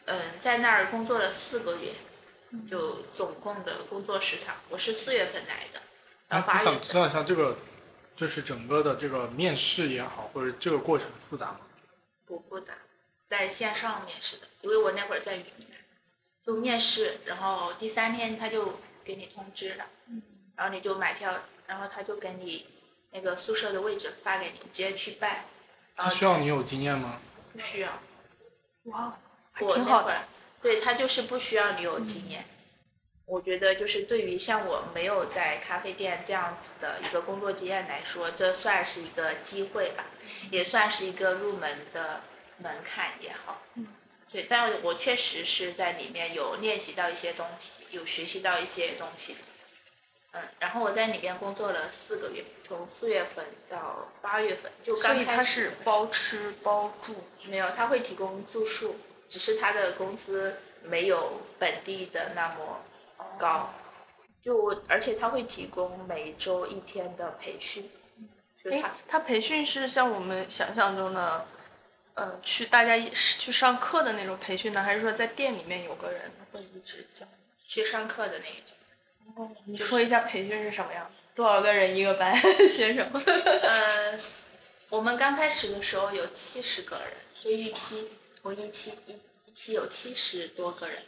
[0.06, 1.94] 嗯、在那儿工作了四个月，
[2.68, 5.80] 就总共的工作时长，我是四月份来的，
[6.28, 6.94] 哎到，八月份我想知。
[6.94, 7.56] 道一下这个，
[8.16, 11.60] 就是整个的这个面试也好，或者这个过程复杂吗？
[12.26, 12.74] 不复杂，
[13.24, 15.78] 在线上面试的，因为我那会儿在云南，
[16.44, 19.86] 就面试，然后第三天他就给你通知了，
[20.60, 21.34] 然后你就买票，
[21.66, 22.66] 然后他就给你
[23.12, 25.46] 那个宿舍的位置发给你，直接去办，
[25.96, 27.18] 他需要你有经验吗？
[27.54, 27.88] 不需要，
[28.82, 29.18] 哇，
[29.52, 30.08] 还我挺好的。
[30.08, 30.28] 那会儿，
[30.60, 32.44] 对他就是不需要你有经验。
[33.24, 40.04] 我觉得就是对于像我没有在咖啡店这样子的一个工作经验来说，这算是一个机会吧，
[40.50, 42.20] 也算是一个入门的
[42.58, 43.62] 门槛也好。
[44.30, 49.38] 对，但我确实是在里面有练习到一些东西，有学习到一些东西的。
[50.32, 57.16] 嗯，然后我在里边工作了四个月，从四月份到八月份，就所刚以他是开始所以他是包吃包住，
[57.46, 58.94] 没有，他会提供住宿，
[59.28, 62.80] 只是他的工资没有本地的那么
[63.38, 63.74] 高。
[64.40, 67.90] 就而且他会提供每周一天的培训，
[68.64, 71.46] 就哎他，他培训是像我们想象中的，
[72.14, 77.26] 呃，去大家一去上课的那种培训呢，还是说在店里面有个人会一直教？
[77.66, 78.74] 去上课的那一种。
[79.64, 81.10] 你说一下培训是什么样？
[81.34, 82.34] 多少个人一个班？
[82.68, 83.20] 学什么？
[83.24, 84.20] 呃，
[84.90, 88.10] 我们刚开始的时候有七十个人，就一批，
[88.42, 89.12] 同一期一
[89.46, 91.02] 一批有七十多个人，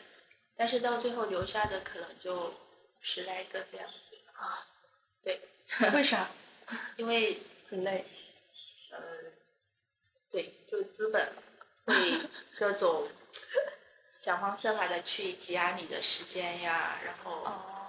[0.56, 2.54] 但是到最后留下的可能就
[3.00, 4.66] 十来个这样子啊。
[5.22, 5.40] 对，
[5.92, 6.28] 为啥？
[6.96, 8.04] 因为很累。
[8.90, 8.98] 呃，
[10.30, 11.32] 对，就是资本
[11.86, 11.94] 会
[12.58, 13.08] 各种
[14.20, 17.42] 想方设法的去挤压你的时间呀，然后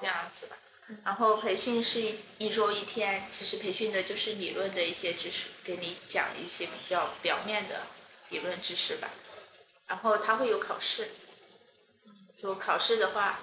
[0.04, 0.58] 这样子吧。
[1.06, 7.84] 然后培训是一一周一天，其实培训的就是理论的一些知识，给你讲一些比较表面的
[8.28, 9.10] 理论知识吧。
[9.88, 11.08] 然后他会有考试，
[12.41, 13.39] 就考试的话，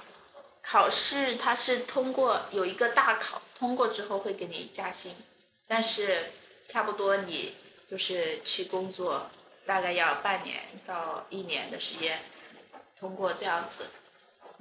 [0.62, 5.16] 考试他是通过有一个大考，通过之后会给你加薪，
[5.66, 6.32] 但是
[6.68, 7.54] 差不多你
[7.90, 9.30] 就是去工作，
[9.64, 12.20] 大概要半年到一年的时间，
[12.98, 13.88] 通过这样子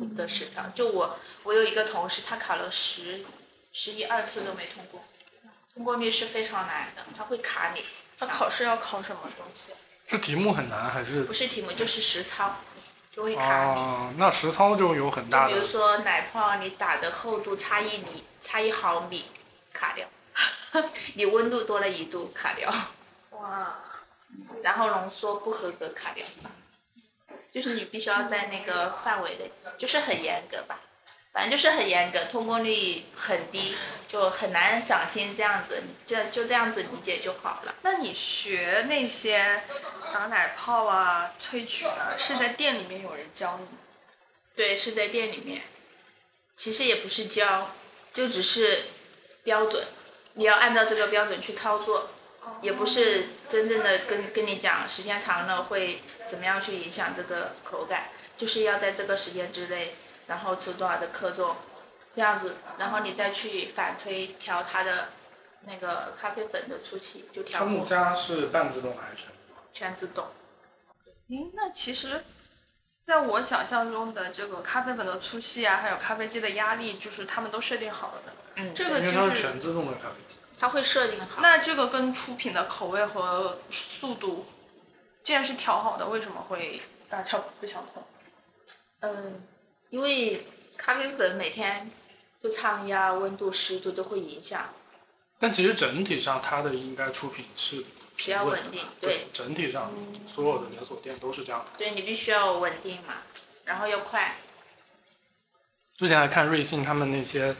[0.07, 0.63] 的实操。
[0.75, 3.23] 就我，我有一个同事，他考了十、
[3.71, 5.03] 十一二次都没通过，
[5.73, 7.85] 通过率是非常难的，他会卡你。
[8.17, 9.71] 他考试要考什么东西？
[10.07, 11.31] 是题目很难还是不？
[11.31, 12.55] 是题目就是实操，
[13.15, 13.79] 就会卡你。
[13.79, 19.25] 哦，那实操就有很大的就比如说奶泡，你打的厚度差一厘，差一毫米，
[19.71, 20.07] 卡掉；
[21.15, 22.73] 你温度多了一度，卡掉。
[23.31, 23.75] 哇，
[24.63, 26.25] 然后浓缩不合格，卡掉。
[27.59, 30.79] 就是你必须要在那个范围内，就是很严格吧，
[31.33, 33.75] 反正就是很严格，通过率很低，
[34.07, 37.75] 就很难涨薪这样子，这就这样子理解就好了。
[37.81, 39.61] 那你学那些
[40.13, 43.83] 打奶泡啊、萃取啊，是在店里面有人教你吗？
[44.55, 45.61] 对，是在店里面，
[46.55, 47.71] 其实也不是教，
[48.13, 48.83] 就只是
[49.43, 49.85] 标准，
[50.35, 52.09] 你要按照这个标准去操作，
[52.61, 59.95] 也不是真正的跟跟你讲时间长了会怎么样去影响这个口感，就是要在这个时间之内，
[60.27, 61.55] 然后出多少的克重，
[62.11, 65.09] 这样子，然后你再去反推调它的
[65.61, 69.27] 那个咖啡粉的粗细，就调过他们家是半自动还是全？
[69.71, 70.27] 全自动。
[71.29, 72.23] 诶，那其实，
[73.03, 78.33] 在我想象中的这个咖啡粉的粗细啊，还有咖啡机的压力，就是他们都设定好了的。
[78.55, 80.37] 嗯，这个因为它就是是，全自动的咖啡机。
[80.59, 81.41] 它会设定好。
[81.41, 84.45] 那这个跟出品的口味和速度，
[85.23, 88.03] 既然是调好的，为什么会大家不想碰。
[88.99, 89.41] 嗯，
[89.89, 90.45] 因为
[90.77, 91.89] 咖啡粉每天
[92.43, 94.73] 就仓压、温度、湿度都会影响。
[95.39, 97.85] 但其实整体上它的应该出品是
[98.17, 99.89] 比较稳定对对，整体上
[100.27, 101.71] 所有的连锁店都是这样的。
[101.77, 103.13] 对你必须要稳定嘛，
[103.63, 104.35] 然后要快。
[105.95, 107.55] 之前还看瑞幸他们那些，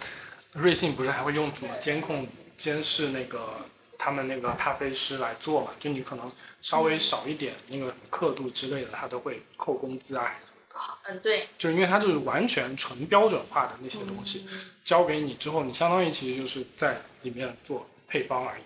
[0.51, 2.27] 瑞幸不是还会用什么监控
[2.59, 3.65] 监视那个
[3.97, 5.71] 他们那个咖啡师来做嘛？
[5.79, 6.31] 就你可能
[6.61, 11.13] 稍微少一点那个刻度之类的，他都会扣工资啊，什么的。
[11.13, 14.45] 嗯，对，就是因为它就是完全纯标准化的那些东西，
[14.83, 18.61] 交给你之后，你相当于其实就是在里面做配方而已。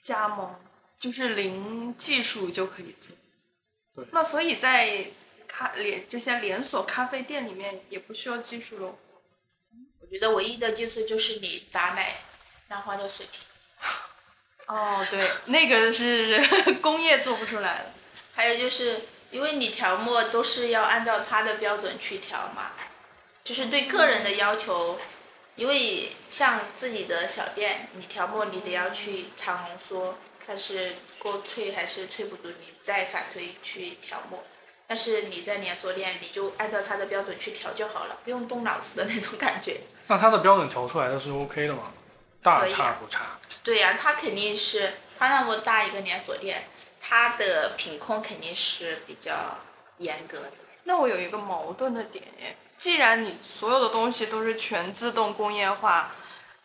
[0.00, 0.54] 加盟
[0.98, 3.14] 就是零技术就可以做。
[3.94, 5.06] 对那所以在
[5.46, 8.98] 咖连这些连锁咖啡店里面也不需要技术喽。
[10.00, 12.20] 我觉得唯一的技术就是你打奶、
[12.68, 13.40] 浪花的水平。
[14.66, 16.42] 哦，对，那个是
[16.82, 17.92] 工业做不出来的。
[18.34, 19.00] 还有就是，
[19.30, 22.72] 因为你调墨都是要按照它的标准去调嘛，
[23.44, 24.98] 就是对个人的要求。
[25.54, 34.44] 因为像自己的小店，你调墨你得要去常浓缩，看是过萃还是萃不足，你再反推去调墨。
[34.86, 39.80] 但是你在连锁店，你就按照它的标准去调就好了，不用动脑子的那种感觉。
[40.08, 41.90] 那它的标准调出来的是 OK 的吗？
[42.46, 43.38] 大可以啊差不差。
[43.62, 46.68] 对呀、他肯定是他那么大一个连锁店，
[47.00, 49.58] 他的品控肯定是比较
[49.98, 50.52] 严格的。
[50.84, 56.14] 那我有一个矛盾的点耶，既然你所有的东西都是全自动工业化，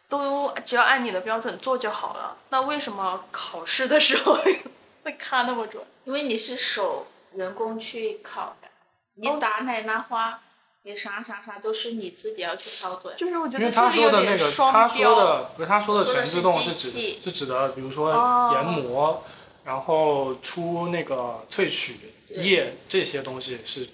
[0.08, 4.38] 都只要按你的标准做就好了，那为什么考试的时候
[5.04, 5.84] 会卡那么准？
[6.04, 8.68] 因为你是手人工去考的，
[9.16, 10.40] 你哦打奶拉花，
[10.84, 13.14] 你啥啥啥都是你自己要去操作。
[13.14, 15.16] 就是我觉得他得这里有说的那个，点双他说标。
[15.16, 16.90] 的不是他说的全自动是指
[17.24, 19.24] 是指的，比如说哦研磨，
[19.64, 21.98] 然后出那个萃取
[22.30, 23.88] 液这些东西是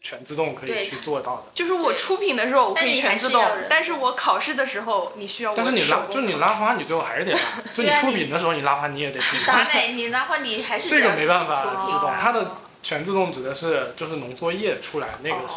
[0.00, 1.42] 全自动可以去做到的。
[1.54, 7.38] 就是我出品的时候我可以全自动但是，但是我考试的时候你需要但是你拉，就你拉花，你最后还是得拉。
[7.74, 9.52] 就你出品的时候，你拉花你也得 自己拉。
[9.52, 15.54] 打奶你拉花你还是这个没办法自动，它的全自动指的是就是浓缩液出来那个是。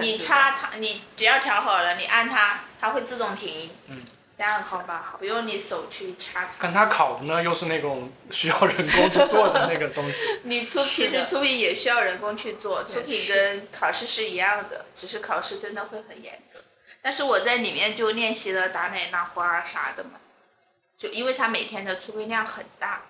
[0.00, 3.70] 你自动插它，你只要调好了，你按它，它会自动停。
[3.88, 4.04] 嗯，
[4.36, 6.50] 这样子好吧不用你手去插它。
[6.60, 10.22] 但它烤的呢，又是那种需要人工去做的那个东西。
[10.44, 16.60] 你出是的品，出品也需要人工去做，出品跟考试是一样的，只是考试真的会很严格。
[17.00, 20.20] 但是我在里面就练习了打奶、拉花啊啥的嘛，
[20.96, 23.02] 就因为它每天的出杯量很大，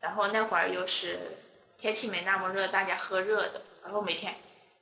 [0.00, 1.38] 然后那会儿又是
[1.84, 4.34] 天气没那么热，大家喝热的，然后每天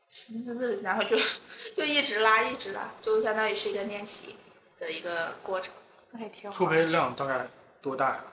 [0.09, 1.16] 滋滋滋，然后就
[1.74, 4.36] 就一直拉一直拉，就相当于是一个练习
[4.78, 5.74] 的一个过程。
[6.12, 6.68] 那也挺好出。
[6.68, 7.48] 杯量大概
[7.80, 8.24] 多大呀？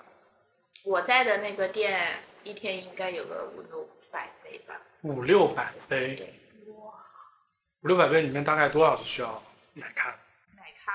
[0.86, 4.80] 我在的那个店一天应该有个五六百杯吧。
[5.02, 6.14] 五六百杯。
[6.14, 6.40] 对
[7.82, 9.42] 五六百杯里面大概多少是需要
[9.74, 10.12] 奶咖？
[10.56, 10.94] 奶咖，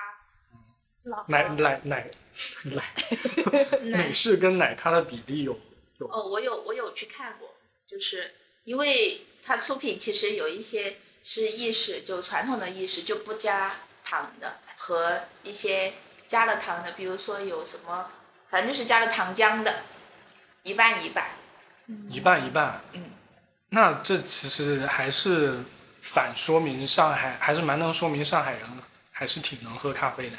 [1.03, 2.09] 老奶奶奶
[2.63, 2.95] 奶
[3.83, 5.59] 奶美式跟奶咖的比例有
[5.99, 7.49] 哦，我有我有去看过，
[7.89, 13.75] 就是因为它出品其实有一些是意式，就传统的意式就不加
[14.05, 15.93] 糖的，和一些
[16.27, 18.11] 加了糖的，比如说有什么，
[18.51, 19.85] 反正就是加了糖浆的，
[20.63, 21.31] 一半一半。
[22.09, 22.83] 一半一半。
[22.93, 23.11] 嗯，
[23.69, 25.59] 那这其实还是
[26.01, 28.63] 反说明上海还是蛮能说明上海人
[29.13, 30.37] 还是挺能喝咖啡的，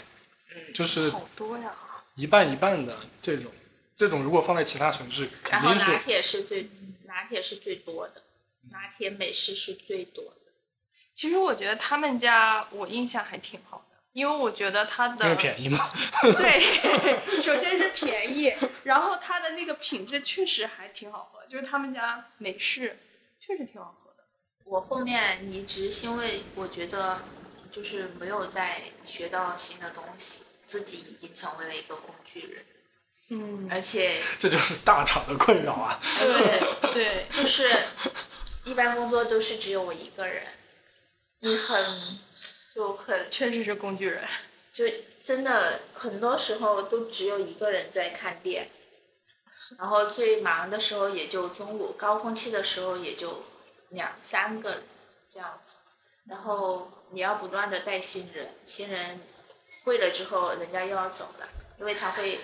[0.55, 1.71] 嗯，就是好多呀。
[2.15, 3.51] 一半一半的这种，
[3.95, 6.69] 这种如果放在其他城市肯然后定是拿铁是最
[7.15, 8.21] 拿铁是最多的，
[8.71, 10.51] 拿铁美式是最多的。
[11.13, 15.79] 其实我觉得他们家我印象还挺好的，因为我觉得它的便宜嘛。
[16.37, 16.59] 对，
[17.41, 18.53] 首先是便宜，
[18.83, 22.99] 然后它的那个品质确实还挺好喝，就是他们家美式
[23.39, 24.25] 确实挺好喝的。
[24.65, 27.23] 我后面离职是因为我觉得
[27.71, 32.65] 就是没有再学到新的东西，自己已经成为了一个工具人，
[33.29, 35.99] 嗯而且 这就是大厂的困扰啊。
[36.19, 37.69] 对对， 就是
[38.65, 40.43] 一般工作都是只有我一个人，
[41.39, 42.19] 你很
[42.73, 44.27] 就很确实是工具人。
[44.73, 44.85] 就
[45.23, 48.69] 真的很多时候都只有一个人在看店，
[49.77, 53.45] 然后最忙的时候也就中午，高峰期的时候也就
[53.89, 54.83] 两三个人
[55.29, 55.77] 这样子，
[56.27, 59.21] 然后你要不断的带新人，新人
[59.85, 61.47] 会了之后，人家又要走了，
[61.79, 62.39] 因为他会，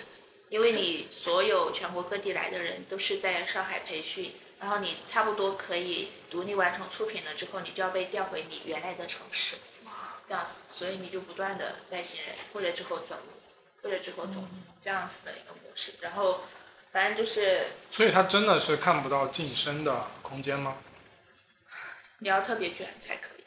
[0.52, 9.56] 因为你所有全国各地来的人都是在上海培训，然后你差不多可以独立完成出品了之后，你就要被调回你原来的城市。
[10.26, 13.16] 这样子，所以你就不断的带新人，或者之后走，
[13.82, 14.44] 或者之后走，
[14.82, 15.94] 这样子的一个模式。
[16.02, 16.42] 然后，
[16.92, 20.76] 反正就是所以他真的是看不到晋升的空间吗？
[22.18, 23.44] 你要特别卷才可以。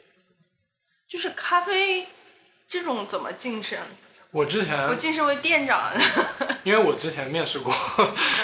[1.06, 2.08] 就是咖啡
[2.66, 3.78] 这种怎么晋升？
[4.36, 5.90] 我之前我晋升为店长，
[6.62, 7.72] 因为我之前面试过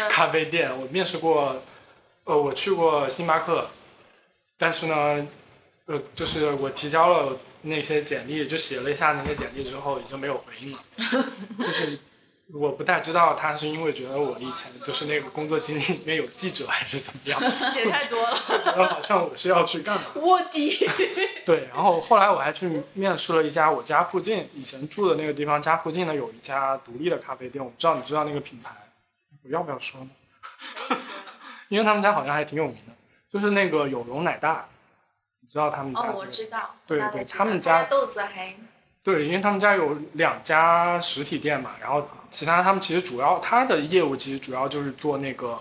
[0.08, 1.62] 咖啡店，我面试过，
[2.24, 3.68] 呃，我去过星巴克，
[4.56, 5.28] 但是呢，
[5.84, 10.78] 呃，就是我提交了那些简历，就写了一下那些简历之后，已经没有回应了，
[11.58, 11.98] 就是
[12.48, 17.40] 我不太知道他是因为觉得我以前就是那个工作经历里面有记者还是怎么样，
[17.70, 20.02] 写太多了，觉得好像我是要去干嘛。
[20.20, 20.68] 卧底。
[21.46, 28.70] 对，然后后来我还去面试了一家我家附近以前住的那个地方家附近呢有一家独立的咖啡店，我不知道你知道那个品牌，
[29.44, 30.10] 我要不要说呢？
[31.68, 32.92] 因为他们家好像还挺有名的，
[33.30, 34.68] 就是那个有容奶大，
[35.40, 36.74] 你知道他们家、哦，我知道。
[36.86, 38.54] 对对他们家豆子还
[39.04, 45.58] 对，因为他们家有两家实体店嘛，然后其他他们其实主要他的业务其实主要就是做那个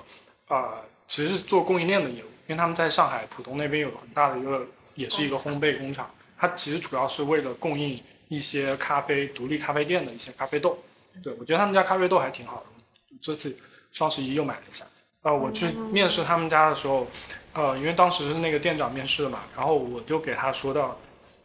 [0.48, 10.78] 呃，其实是做供应链的业务，因为他们在上海浦东那边有很大的一个也是一个烘焙工厂，它其实主要是为了供应一些咖啡独立咖啡店的一些咖啡豆。
[11.24, 13.58] 对我觉得他们家咖啡豆还挺好的，这次
[13.92, 14.86] 双十一又买了一下。
[15.24, 17.06] 呃，我去面试他们家的时候，
[17.54, 20.98] 呃，因为当时是那个店长面试的嘛，然后我就给他说到，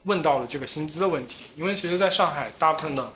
[0.06, 3.12] 问到了这个薪资的问题，因为其实在上海大部分的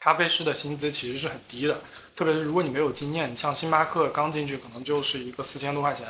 [0.00, 1.80] 咖啡师的薪资其实是很低的，
[2.16, 6.06] 特别是如果你没有经验，像星巴克刚进去可能就是一个四千多块钱，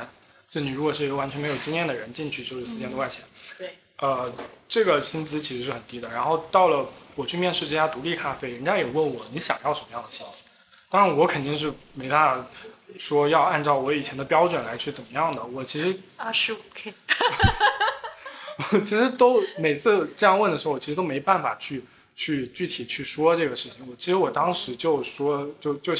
[0.49, 3.25] 就你如果是一个完全没有经验的人进去就是四千多块钱，
[3.57, 4.31] 对，呃，
[4.67, 6.07] 这个薪资其实是很低的。
[6.09, 10.43] 然后到了我去面试这家独立咖啡，人家也问我你想要什么样的薪资，
[10.89, 12.47] 当然我肯定是没办法
[12.97, 16.93] 说要按照我以前的标准来去怎么样的，我其实二十五 K，
[18.59, 21.83] 我 其实都每次这样问的时候，我其实都没办法去
[22.15, 23.87] 去具体去说这个事情。
[23.89, 25.93] 我其实我当时就说就就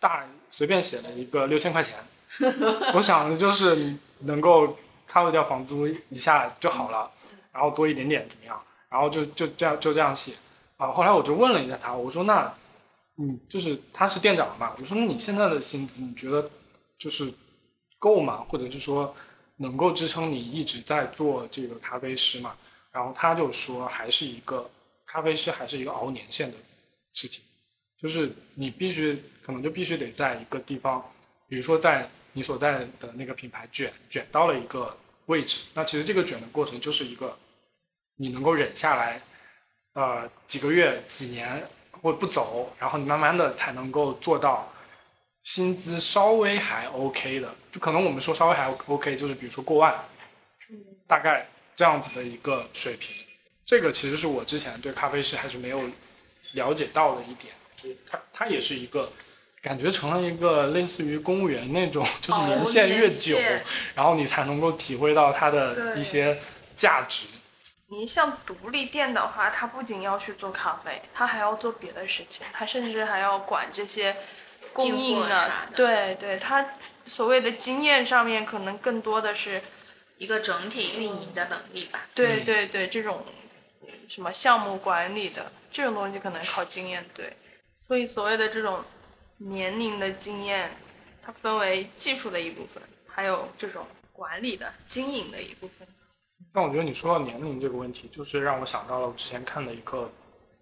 [0.00, 1.96] 大随便写了一个六千块钱，
[2.94, 4.76] 我想的就是能够
[5.08, 7.10] cover 掉房租一下就好了，
[7.52, 8.58] 然后多一点点怎么样？
[8.88, 10.32] 然后就就这样就这样写
[10.78, 10.90] 啊。
[10.90, 12.50] 后来我就问了一下他，我说那
[13.18, 16.50] 嗯，就是他是店长嘛，我说你现在的薪资你觉得
[16.98, 17.30] 就是
[17.98, 18.46] 够吗？
[18.48, 19.14] 或者是说
[19.58, 22.56] 能够支撑你一直在做这个咖啡师嘛？
[22.90, 24.68] 然后他就说还是一个
[25.06, 26.56] 咖啡师还是一个熬年限的
[27.12, 27.44] 事情，
[28.00, 31.04] 就是你必须可能就必须得在一个地方，
[31.46, 34.96] 比如说在你所在的那个品牌卷卷到了一个
[35.26, 37.36] 位置，那其实这个卷的过程就是一个
[38.16, 39.20] 你能够忍下来，
[39.94, 41.68] 呃几个月几年
[42.00, 44.72] 或不走，然后你慢慢的才能够做到
[45.42, 49.94] 薪资稍微还 OK 的，就可能我们说稍微还 OK，就是比如说过万，
[51.06, 53.14] 大概这样子的一个水平。
[53.64, 55.80] 这个其实是我之前对咖啡师还是没有
[56.54, 59.12] 了解到的一点，就是它它也是一个
[59.62, 63.60] 感觉成了一个类似于公务员那种，就是年限越久，哦
[63.94, 66.36] 然后你才能够体会到它的一些
[66.74, 67.28] 价值。
[67.86, 74.16] 你像独立店的话，它不仅要去做咖啡，它还要做别的事情，它甚至还要管这些
[74.72, 75.50] 供应的。
[75.76, 76.66] 对对，它
[77.08, 79.60] 所谓的经验上面可能更多的是，
[80.18, 82.06] 一个整体运营的能力吧。
[82.14, 83.24] 对嗯对对，这种
[83.82, 87.34] 嗯什么项目管理的这种东西可能靠经验对。
[87.86, 88.84] 所以所谓的这种
[89.38, 90.70] 年龄的经验，
[91.22, 95.88] 它分为技术的一部分，还有这种管理的经营的一部分。
[96.52, 100.10] 但我觉得你说到年龄这个问题，就是让我想到了我之前看的一个，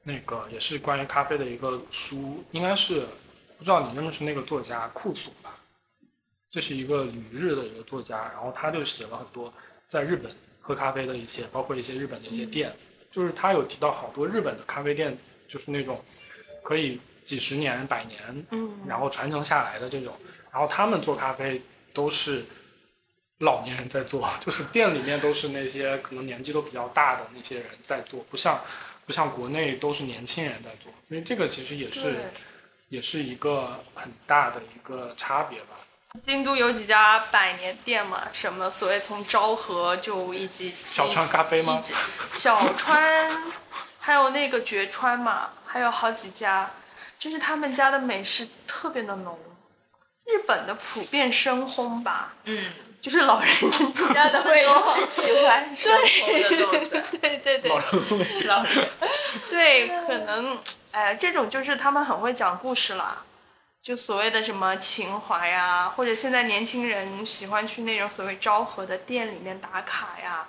[0.03, 3.01] 那个也是关于咖啡的一个书，应该是
[3.59, 5.46] 不知道你认不认识那个作家库索吧？
[6.51, 9.53] 这是一个旅日的一个作家，然后他就写了很多
[9.87, 12.73] 在日本喝咖啡的一些，包括一些日本的一些店，
[13.11, 15.17] 就是他有提到好多日本的咖啡店，
[15.47, 16.03] 就是那种
[16.63, 20.15] 可以几十年、百年嗯，然后传承下来的这种，
[20.53, 21.61] 然后他们做咖啡
[21.93, 22.45] 都是
[23.39, 28.61] 老年人在做，就是店里面都是那些可能年纪都比较大的那些人在做，不像
[29.05, 32.17] 不像国内都是年轻人在做，所以这个其实也是。
[32.89, 35.71] 也是一个很大的一个差别吧。
[36.23, 41.81] 京都有几家百年店嘛，什么所谓从昭和就以及小川咖啡吗
[42.35, 43.31] 小川，
[43.99, 46.71] 还有那个绝川嘛，还有好几家，
[47.19, 49.39] 就是他们家的美式特别的浓，
[50.25, 53.49] 日本的普遍深烘吧，嗯，就是老人
[54.15, 54.43] 家的。
[55.09, 58.89] 喜欢生烘的豆子，对对对 老人，老人
[59.51, 60.59] 对，可能
[60.93, 63.23] 哎，这种就是他们很会讲故事啦。
[63.87, 70.49] 就所谓的什么情怀呀，或者现在年轻人喜欢去那种所谓昭和的店里面打卡呀，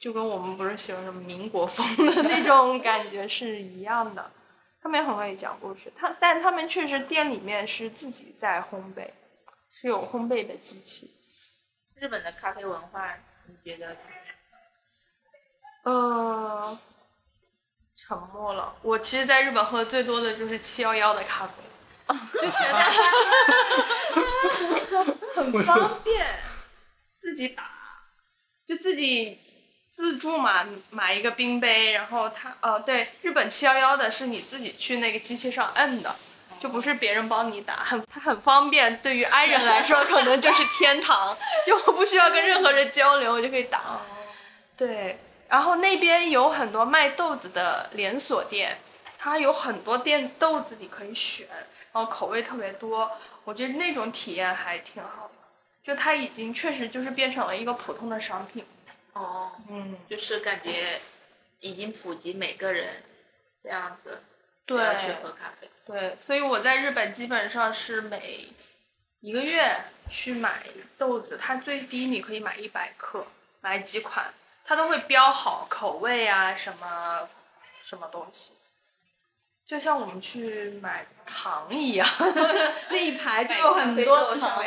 [0.00, 4.32] 就跟我们不是喜欢什么民国风的 那种感觉是一样的。
[4.80, 9.06] 他们也很会讲故事，他但他们确实店里面是自己在烘焙，
[9.70, 11.10] 是有烘焙的机器。
[11.96, 13.14] 日本的咖啡文化，
[13.48, 14.12] 你觉得怎么
[15.92, 16.72] 样？
[16.72, 16.78] 嗯，
[17.94, 18.74] 沉默了。
[18.80, 21.52] 我其实在日本喝的最多的就是七幺幺的咖啡，
[22.34, 22.78] 就觉得
[25.34, 26.26] 很方便，
[27.18, 27.64] 自己打，
[28.66, 29.38] 就自己
[29.90, 36.14] 自助嘛，买一个冰杯，然后它哦对，日本七幺幺的是你自己去那个机器上摁的。
[36.60, 38.96] 就不是别人帮你打，很它很方便。
[38.98, 41.36] 对于 i 人来说，可能就是天堂，
[41.66, 44.00] 就我不需要跟任何人交流，我就可以打。
[44.76, 48.78] 对，然后那边有很多卖豆子的连锁店，
[49.22, 51.46] 它有很多店豆子你可以选，
[51.92, 53.08] 然后口味特别多，
[53.44, 55.34] 我觉得那种体验还挺好的。
[55.84, 58.66] 就它已经确实就是变成了一个普通的商品。
[59.12, 61.00] 哦，嗯，就是感觉
[61.60, 63.00] 已经普及，每个人
[63.62, 64.24] 这样子
[64.66, 65.70] 对要去喝咖啡。
[65.84, 68.48] 对，所以我在日本基本上是每
[69.20, 70.64] 一个月去买
[70.98, 73.24] 豆子，它最低你可以买一百克，
[73.60, 77.28] 买几款，它都会标好口味啊，什么
[77.84, 78.52] 什么东西，
[79.72, 82.06] 就像我们去买糖一样，
[82.92, 84.62] 那一排就有很多糖。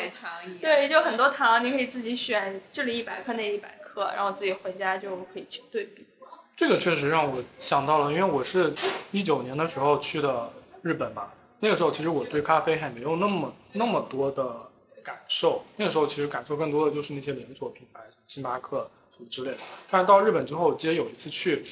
[0.60, 6.08] 对，就很多糖，你可以自己选，这里一百克，那一百克，然后自己回家就可以去对比。
[6.56, 8.74] 这个确实让我想到了，因为我是
[9.12, 10.52] 一九年的时候去的
[10.82, 14.72] 日本嘛，那个时候其实我对咖啡还没有那么那么多的
[15.04, 19.58] 感受，那个时候其实感受更多的就是那些连锁品牌，星巴克什么之类的。
[19.92, 21.64] 但是到日本之后，我记得有一次去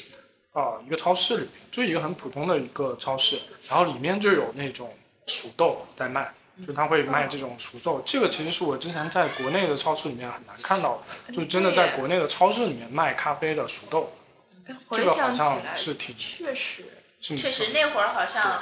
[0.54, 4.96] 啊、一个超市里面，就一个很普通的一个超市，然后里面就有那种
[5.28, 6.34] 熟豆在卖。
[6.68, 14.14] 就他会卖这种熟豆，这个其实是我之前在国内的超市里面很难看到的，就真的在国内的超市里面卖咖啡的熟豆。
[14.68, 16.86] 这回个好像是挺确实，
[17.20, 18.62] 确实那会儿好像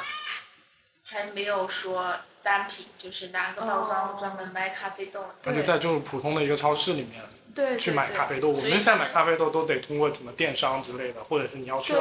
[1.04, 5.26] 还没有说单品，就是拿个包装专门卖咖啡豆。
[5.44, 7.22] 而且在就是普通的一个超市里面
[7.54, 11.94] 对，去买咖啡豆，我们现在买咖啡豆都得通过什么电商之类的，或者是你要去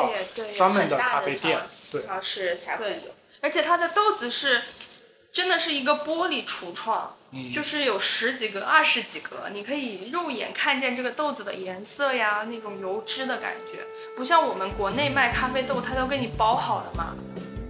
[0.56, 1.58] 专门的咖啡店，
[1.90, 3.12] 对，超市才会有。
[3.40, 4.60] 而且它的豆子是
[5.32, 13.80] 真的是一个玻璃橱窗，嗯，就是有十几个、二十几个，你可以肉眼看见这个豆子的颜色呀，那种油脂的感觉，
[14.16, 17.14] 不像我们国内卖咖啡豆，它都给你包好了嘛，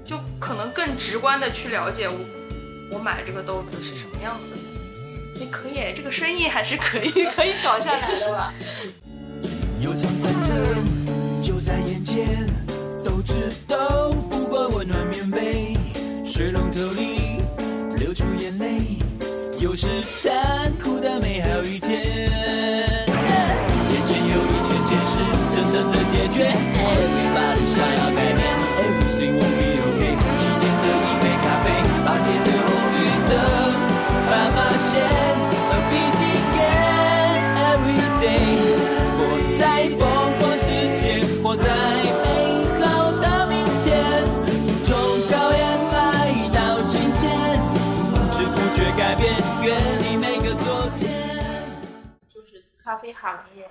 [0.04, 2.18] 就可能更直观的去了解我
[2.92, 4.59] 我买这个豆子是什么样子的。
[5.40, 8.52] 也可以，这个生意还是可以可以搞下来的吧。
[9.80, 12.46] 有场战争就在眼前，
[13.02, 15.78] 都知道不过温暖棉被，
[16.26, 17.40] 水龙头里
[17.96, 18.98] 流出眼泪，
[19.58, 19.86] 有时
[20.20, 21.29] 残酷的美
[52.90, 53.70] 咖啡行业，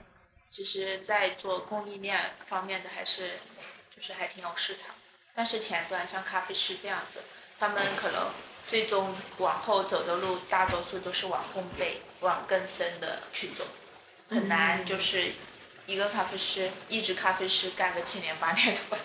[0.49, 2.17] 其实在做供应链
[2.47, 3.31] 方面的还是
[3.93, 4.95] 就是还挺有市场。
[5.35, 7.23] 但是前端像咖啡师这样子，
[7.59, 8.29] 他们可能
[8.69, 13.65] 最终往后走的路，大多数都是往烘焙、往更深的去走，
[14.29, 15.33] 很难就是
[15.85, 18.97] 一个咖啡师，一直咖啡师干个七年八年的吧。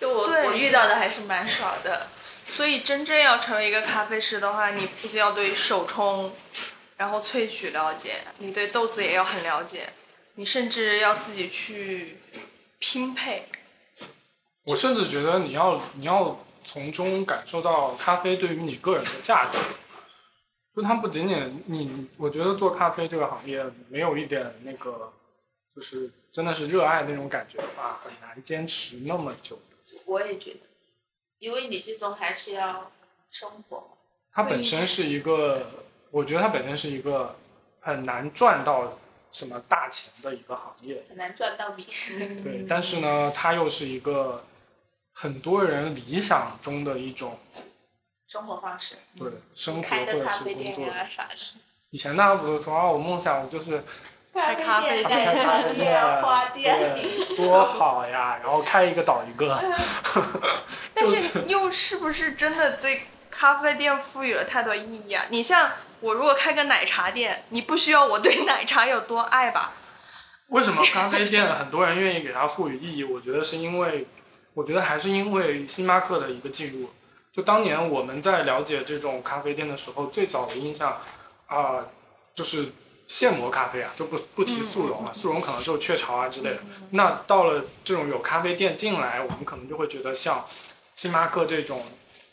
[0.00, 2.08] 就我我遇到的还是蛮少的。
[2.48, 6.36] 所以真正要成为一个咖啡师的话，你不仅要对手冲，
[6.96, 9.92] 然后萃取了解，你对豆子也要很了解，
[10.34, 12.18] 你甚至要自己去
[12.78, 13.46] 拼配。
[14.64, 19.58] 我甚至觉得你要你要从中感受到咖啡对于你个人的价值，
[20.74, 25.12] 就它不仅仅你，我觉得做咖啡这个行业没有一点那个，
[25.76, 29.76] 就是真的是热爱那种感觉的话，很难坚持那么久的。
[30.06, 30.60] 我也觉得，
[31.38, 32.90] 因为你最终还是要
[33.30, 33.98] 生活。
[34.32, 35.83] 它本身是一个，
[36.14, 37.34] 我觉得它本身是一个
[37.80, 38.96] 很难赚到
[39.32, 41.84] 什么大钱的一个行业，很难赚到米。
[42.40, 42.64] 对。
[42.68, 44.44] 但是呢，它又是一个
[45.12, 47.36] 很多人理想中的一种
[48.28, 50.90] 生活方式，对生活开或者是工作啡店。
[50.92, 51.56] 啊啥是？
[51.90, 53.82] 以前大家不是说啊，我梦想就是
[54.32, 56.96] 开咖啡店、开咖啡店、花店，
[57.38, 58.38] 多好呀！
[58.40, 59.60] 然后开一个倒一个
[60.94, 63.02] 但是又是不是真的对
[63.32, 65.26] 咖啡店赋予了太多意义啊？
[65.30, 65.72] 你像
[66.04, 69.72] 我如果开个奶茶店，你不需要我对奶茶有多爱吧？
[70.48, 73.02] 为什么咖啡店很多人愿意给它赋予意义？
[73.02, 74.06] 我觉得是因为，
[74.52, 76.90] 我觉得还是因为星巴克的一个进入。
[77.32, 81.00] 就当年我们在了解这种咖啡店的时候，最早的印象
[81.46, 81.86] 啊、
[82.34, 82.70] 就是
[83.08, 86.58] 现磨咖啡啊，就不不提速溶了，速溶可能就雀巢啊之类的。
[86.90, 90.44] 那到了这种有咖啡店进来，我们可能就会觉得像
[90.94, 91.82] 星巴克这种，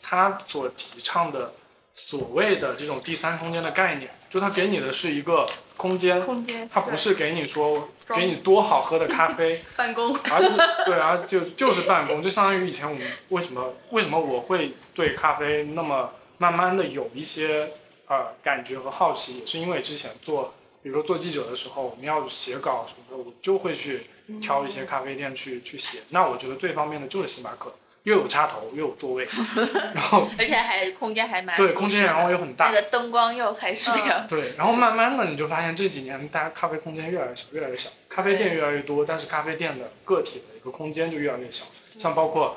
[0.02, 1.54] 它所提倡的
[1.94, 17.70] 所谓的这种第三空间的概念，就它给你的是一个空间，空间，它不是给你说 给你多好喝的咖啡，办公，而是对啊，就就是办公，就相当于以前我们为什么为什么我会对咖啡那么慢慢的有一些
[18.08, 24.06] 呃感觉和好奇，也是因为之前做，比如说做记者的时候，我们要写稿什么的，我就会去
[24.40, 26.00] 挑一些咖啡店去去写。
[26.10, 27.72] 那我觉得最方便的就是星巴克，
[28.04, 29.24] 又有插头又有座位，
[29.94, 33.90] 然后而且还空间还蛮对空间然后又很大那，个灯光又还是
[34.28, 41.66] 对，然后慢慢的你就发现这几年大家咖啡空间越来越小，越来越小，咖啡店越来越多，但是咖啡店的个体的一个空间就越来越小。
[41.98, 42.56] 像包括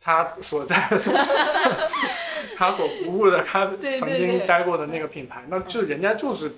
[0.00, 0.98] 他所在的，
[2.56, 6.56] 他所服务的咖曾经待过的那个品牌，那就人家就是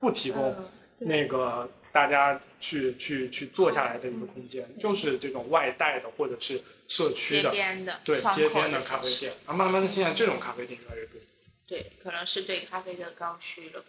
[0.00, 6.60] 不提供嗯那个大家去去去坐下来的一个空间，就是这种外带的或者是
[6.94, 9.32] 社区街的，边的对街边的咖啡店。
[9.46, 11.20] 然后慢慢的现在这种咖啡店越来越多。
[11.66, 13.86] 对，可能是对咖啡的刚需了吧。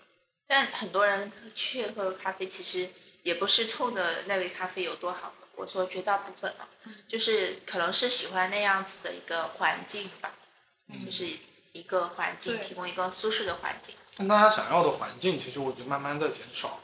[0.47, 2.89] 但很多人去喝咖啡，其实
[3.21, 5.45] 也不是冲着那杯咖啡有多好喝。
[5.55, 6.67] 我说绝大部分啊，
[7.07, 10.33] 就是可能是喜欢那样子的一个环境吧，
[11.05, 11.27] 就是
[11.73, 13.93] 一个环境，提供一个舒适的环境。
[14.17, 16.81] 但大家想要的环境，其实我觉得慢慢在减少。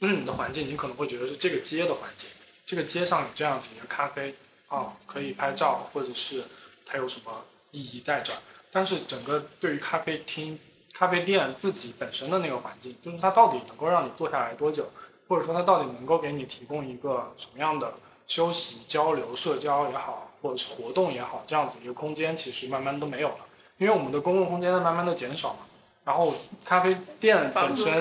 [0.00, 2.28] 就是你的环境，你可能会觉得是这个街的环境，
[2.66, 4.34] 这个街上有这样子一个咖啡，
[4.72, 6.42] 啊，可以拍照，或者是
[6.86, 8.36] 它有什么意义在这儿。
[8.70, 10.58] 但是整个对于咖啡厅、
[10.94, 14.88] 咖啡店自己本身的那个环境，就是它到底能够让你坐下来多久，
[15.28, 17.92] 或者说它到底能够给你提供一个什么样的
[18.26, 23.44] 休息、交流、社交也好，或者是活动也好，这样子一个空间，其实慢慢都没有了，
[23.76, 25.66] 因为我们的公共空间在慢慢的减少嘛。
[26.04, 27.92] 然后咖啡店本身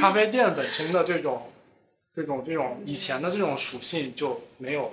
[0.00, 1.52] 咖啡店本身的这种、
[2.14, 4.92] 这种、这种以前的这种属性就没有了。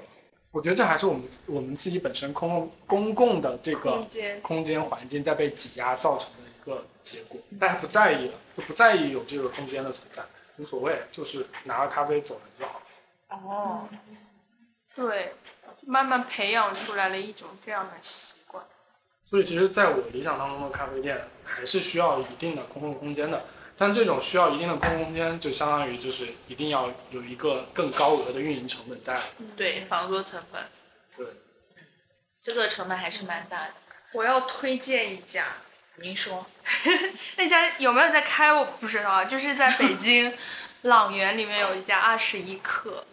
[0.58, 7.40] 我觉得这还是我们我们自己本身公共公共的这个空间，空间环境在被挤压造成的一个结果。
[7.60, 10.24] 大家不在意了，就不在意有这个空间的存在，
[10.58, 12.82] 无所谓，就是拿个咖啡走人就好。
[13.30, 13.88] 哦，
[14.96, 15.36] 对，
[15.82, 18.64] 慢慢培养出来了一种这样的习惯。
[19.26, 23.46] 所以其实，在我理想当中的咖啡店还是需要一定的公共空间的。
[23.78, 29.20] 但这种需要一定的公共空间，就相当于就是一定要有一个更高额的运营成本在。
[29.56, 30.68] 对房租成本，
[31.16, 31.28] 对，
[32.42, 33.74] 这个成本还是蛮大的。
[34.14, 35.46] 我要推荐一家，
[35.98, 36.46] 您说，
[37.38, 40.34] 那家有没有在开我不知道啊，就是在北京
[40.84, 43.06] 朗园里面有一家二十一克。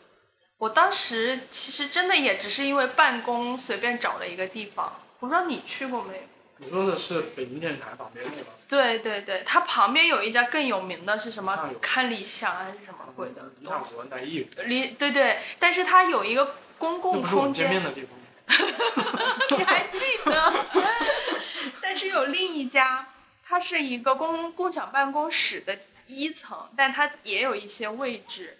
[0.56, 6.22] 我当时其实真的也只是因为办公随便找了一个地方，我不知道你去过没有？
[6.58, 8.46] 你说的是北京电视台旁边那个？
[8.68, 11.70] 对对对，它旁边有一家更有名的是什么？
[11.80, 13.82] 看理想还是什么鬼的理想？
[13.82, 18.18] 国南艺，离对对，但是它有一个公共空不是我们见面间，的地方？
[19.58, 20.66] 你还记得？
[21.82, 23.08] 但是有另一家，
[23.44, 28.58] 它是一个共共享办公室的一层，但它也有一些位置。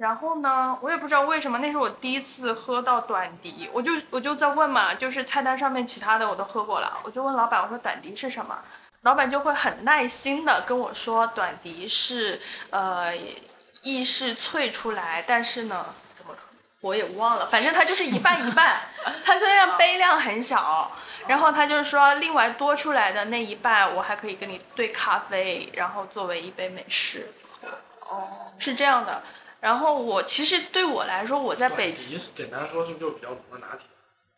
[0.00, 8.58] 然后呢，我也不知道为什么，那是我第一次喝到短笛，我就我就在问嘛，就是菜单上面其他的我都喝过了，我就问老板，我说短笛是什么？
[9.02, 12.40] 老板就会很耐心的跟我说，短笛是
[12.70, 13.12] 呃
[13.82, 16.32] 意式萃出来，但是呢，怎么
[16.80, 18.80] 我也忘了，反正它就是一半一半，
[19.22, 20.90] 它虽然杯量很小，
[21.26, 27.30] 然后他就是说另外多出来的那一半，我还可以跟你兑咖啡，然后作为一杯美式。
[28.08, 29.22] 哦，是这样的。
[29.60, 33.86] 然后我其实对我来说，我在北京，简单说是不是就比较浓的拿铁，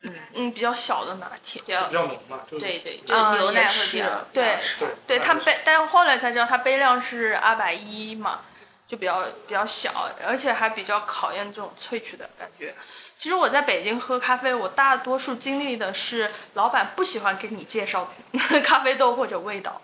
[0.02, 1.62] 嗯嗯，比较小的拿铁。
[1.64, 8.40] 比较比较浓嘛，就是对对，就啊牛奶会也是比较对对对他那就是杯，但是后来才知道它杯量是二百一嘛，
[8.88, 12.74] 就比较比较小，而且还比较考验这种萃取的感觉。
[13.16, 18.12] 其实我在北京喝咖啡，我大多数经历的是老板不喜欢给你介绍
[18.64, 19.80] 咖啡豆或者味道，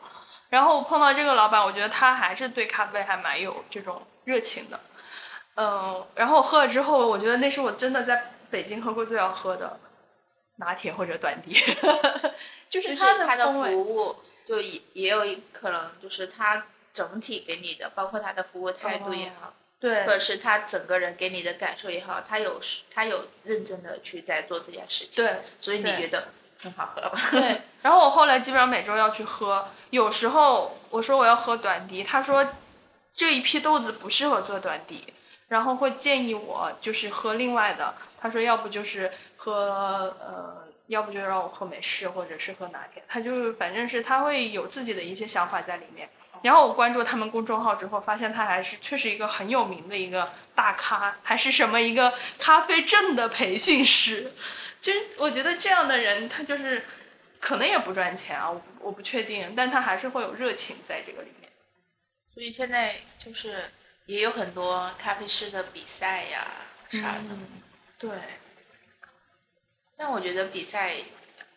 [0.48, 4.80] 然后我碰到这个老板，我觉得他还是对咖啡还蛮有这种热情的。
[5.60, 9.80] 嗯，然后我喝了之后，我觉得那是我真的在北京喝过最好喝的
[10.56, 11.52] 拿铁或者短笛，
[12.70, 13.52] 就 就是它的。
[13.52, 14.16] 服务，
[14.46, 22.60] 就也也有一可能就是它整体给你的，包括它的服务态度也好，对或者是他整个人给你的感受也好，他有
[22.92, 26.28] 他有认真的去在做这件事情，对所以你觉得
[26.62, 27.18] 很好喝吧？
[27.30, 32.46] 对，然后我后来基本上每周要去喝，有时候我说我要喝短笛，他说
[33.12, 35.12] 这一批豆子不适合做短笛，
[35.48, 46.08] 然后会建议我就是喝另外的，他说要不就是喝呃，要不就让我喝美式或者是喝拿铁，他就反正是他会有自己的一些想法在里面。
[46.42, 54.32] 然后我关注他们公众号之后，发现他还是确实一个很有名的一个大咖，还是什么一个咖啡证的培训师。
[54.78, 56.84] 其实我觉得这样的人，他就是
[57.40, 61.50] 可能也不赚钱啊，我不确定，但他还是会有热情在这个里面。
[62.32, 63.64] 所以现在就是
[64.08, 66.46] 也有很多咖啡师的比赛呀
[66.90, 67.24] 啥的。
[67.28, 67.46] 嗯，
[67.98, 68.10] 对，
[69.98, 70.94] 但我觉得比赛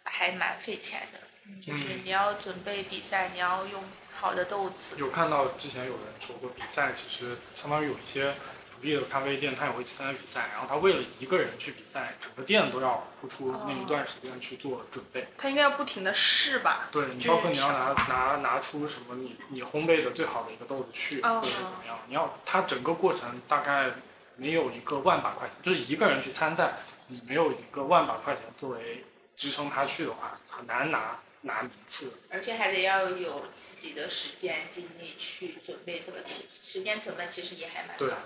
[0.03, 4.97] 还蛮费钱的，就是你要准备比赛，你要用好的豆子。
[4.97, 8.50] 有看到之前有人说过，比赛其实相当于有一些独
[8.81, 15.27] 立的咖啡店，他也会去参加比赛，然后他为了一个人去比赛，整个店都要付出那一段时间去做准备。
[15.37, 16.89] 他应该要不停的试吧。
[16.91, 23.91] 对你，包括你要拿拿拿出什么你你烘焙的最好的一个豆子去，哦或者是怎么样，你要他整个过程大概
[24.35, 29.05] 没有一个万把块钱，就是一个人去参赛，你没有一个万把块钱作为
[29.35, 32.13] 支撑他去的话，很难拿拿名次。
[32.29, 38.17] 而且还得要有自己的时间精力去准备这个东西，时间成本其实也还蛮高的。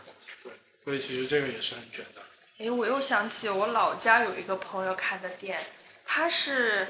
[0.86, 2.22] 对，所以其实这个也是很卷的。
[2.60, 5.60] 哎，我又想起我老家有一个朋友开的店，
[6.06, 6.88] 他是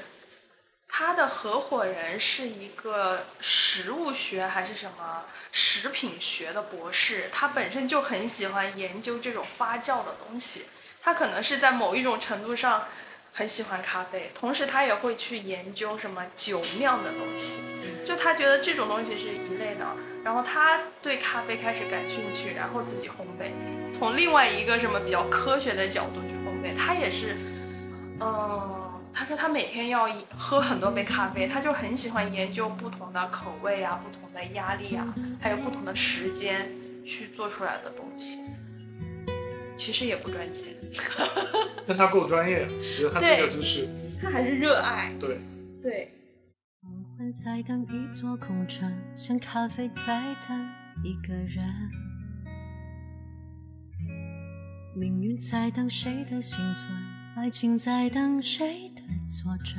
[0.86, 10.66] 他的合伙人是一个食物学还是什么食品学的博士，他本身就很喜欢研究这种发酵的东西，
[11.02, 12.86] 他可能是在某一种程度上
[13.32, 17.60] 很喜欢咖啡，同时他也会去研究什么酒酿的东西，
[18.06, 23.50] 就他觉得这种东西是一类的，然后他对咖啡开始感兴趣，然后自己烘焙。
[23.92, 27.36] 从另外一个什么比较科学的角度去烘焙，他也是，
[28.20, 36.70] 嗯，他说他每天要喝很多杯咖啡，他就很喜欢研究不同的口味啊、不同的压力啊，还有不同的时间
[37.04, 38.40] 去做出来的东西。
[39.76, 40.68] 其实也不赚钱，
[41.86, 43.88] 但他够专业，我觉得他这个就是
[44.20, 45.14] 他还是热爱。
[45.20, 45.38] 对。
[45.82, 46.10] 对，
[46.82, 50.68] 黄昏在等一座空城，像咖啡在等
[51.04, 52.05] 一个人。
[54.98, 56.90] 命运在等谁的幸存，
[57.36, 59.76] 爱情在等谁的作证。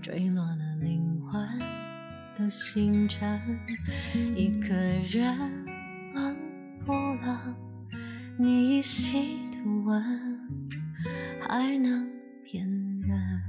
[0.00, 1.58] 坠落了灵魂
[2.36, 3.40] 的星辰，
[4.36, 5.36] 一个人
[6.14, 6.36] 冷
[6.86, 7.56] 不冷？
[8.38, 10.00] 你依稀的吻，
[11.40, 12.08] 还能
[12.44, 12.64] 辨
[13.00, 13.42] 认。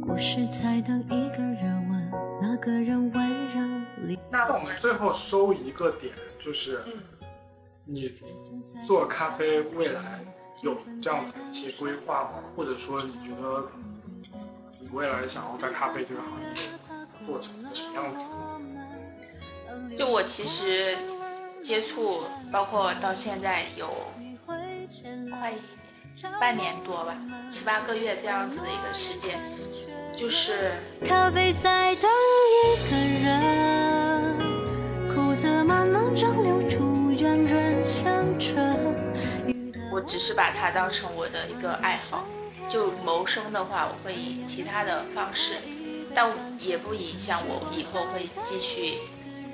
[0.00, 2.10] 故事在等一个人问，
[2.40, 4.18] 那个人温柔里。
[4.30, 6.80] 那我们最后收一个点，就是
[7.84, 8.12] 你
[8.86, 10.24] 做咖啡未来
[10.62, 12.42] 有这样子的一些规划吗？
[12.56, 13.68] 或者说你觉得
[14.80, 16.46] 你未来想要在咖啡这个行业
[17.26, 18.24] 做成一个什么样子？
[19.96, 20.96] 就我其实
[21.62, 22.22] 接触，
[22.52, 23.88] 包括到现在有
[24.46, 25.54] 快、
[26.40, 27.16] 半年多吧，
[27.50, 29.40] 七八个月这样子的一个时间，
[30.16, 30.72] 就是
[31.06, 32.10] 咖啡在等
[32.50, 32.96] 一个
[33.28, 33.91] 人，
[39.90, 42.26] 我只是把它当成我的一个爱好，
[42.68, 45.54] 就谋生的话，我会以其他的方式，
[46.14, 46.28] 但
[46.58, 48.98] 也不影响我以后会继续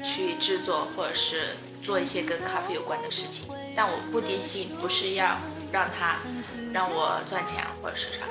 [0.03, 3.49] 去制作或者是做一些跟咖啡有关的事情。
[3.77, 5.37] 但我目的性不是要
[5.71, 6.17] 让它
[6.73, 8.25] 让我赚钱或者是啥，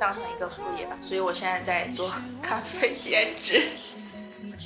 [0.00, 0.98] 当成一个副业吧。
[1.00, 2.10] 所以我现在在做
[2.42, 3.68] 咖啡兼职，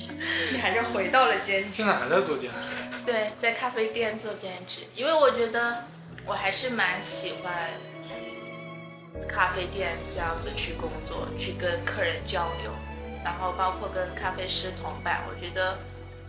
[0.51, 1.69] 你还是回到了兼职。
[1.73, 2.67] 现在还在做兼职，
[3.05, 5.85] 对，在咖啡店做兼职，因为我觉得
[6.25, 7.69] 我还是蛮喜欢
[9.27, 12.71] 咖啡店这样子去工作，去跟客人交流，
[13.23, 15.23] 然后包括跟咖啡师同伴。
[15.27, 15.79] 我觉得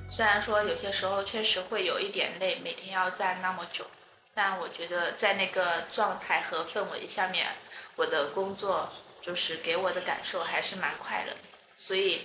[0.08, 3.84] 虽然说有些时候确实会有一点累，每天要站那么久，
[4.34, 7.46] 但我觉得在那个状态和氛围下面，
[7.96, 8.90] 我的工作
[9.20, 11.38] 就是给我的感受还是蛮快乐的。
[11.76, 12.22] 所以，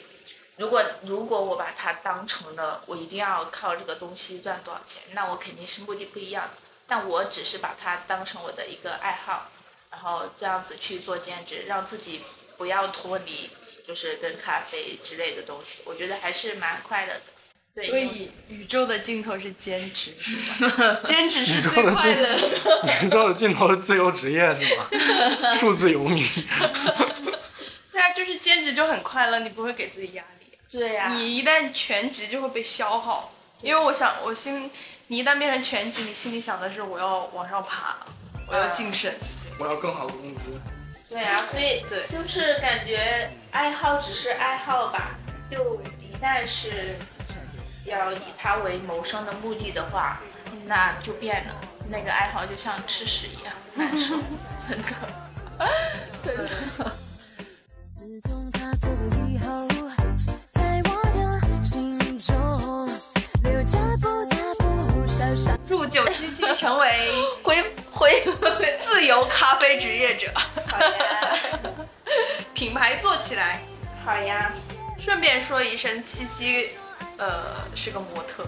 [0.57, 6.51] 如果如果我把它当成了我一定要靠这个东西赚多少钱，那我肯定是目的不一样的。
[6.85, 9.49] 但我只是把它当成我的一个爱好，
[9.89, 12.21] 然后这样子去做兼职，让自己
[12.57, 13.49] 不要脱离，
[13.87, 17.21] 就是跟咖啡之类的东西，我觉得还是蛮快乐的。
[17.73, 20.99] 对，所以宇宙的尽头是兼职，是吧？
[21.03, 22.37] 兼职是最快乐的。
[23.03, 24.87] 宇宙的尽头是自由职业是吗？
[25.57, 26.23] 数字游民。
[27.91, 30.32] 对啊，就是兼职就很快乐，你不会给自己压力。
[30.73, 33.31] 对呀、你一旦全职就会被消耗，
[33.61, 34.71] 因为我想，我心，
[35.05, 37.95] 你一旦变成全职，你心里想的是我要往上爬，
[38.49, 39.13] 我要晋升。
[39.59, 40.59] 我要更好的工资。
[41.07, 45.11] 对呀、所以对就是感觉爱好只是爱好吧，
[45.51, 46.97] 就一旦是
[47.85, 50.19] 要以它为谋生的目的的话，
[50.65, 51.53] 那就变了，
[51.87, 54.17] 那个爱好就像吃屎一样难受，
[54.57, 55.69] 真的，
[56.23, 56.49] 真的。
[57.93, 58.73] 自自从他
[65.67, 67.11] 祝九七七成为
[67.43, 68.23] 回回
[68.79, 70.31] 自由咖啡职业者，
[70.67, 71.37] 好呀，
[72.53, 73.61] 品牌做起来。
[74.05, 74.51] 好呀，
[74.99, 76.69] 顺便说一声，七七，
[77.17, 78.45] 呃，是个模特，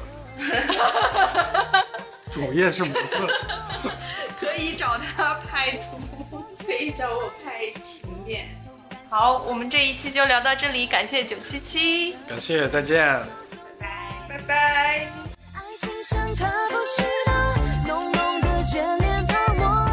[2.32, 3.28] 主页是模特。
[4.40, 5.99] 可以找他拍图。
[6.66, 8.49] 可以找我拍平面。
[9.10, 13.06] 好，我们这一期就聊到这里，感谢九七七，感谢，再见。
[13.80, 14.28] 拜拜。
[14.28, 15.24] 拜拜。
[15.86, 17.32] 欣赏他不知道
[17.86, 19.86] 浓浓的眷恋泡沫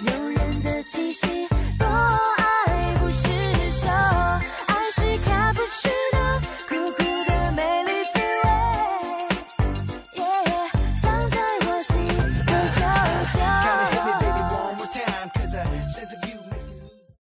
[0.00, 1.48] 诱人的气息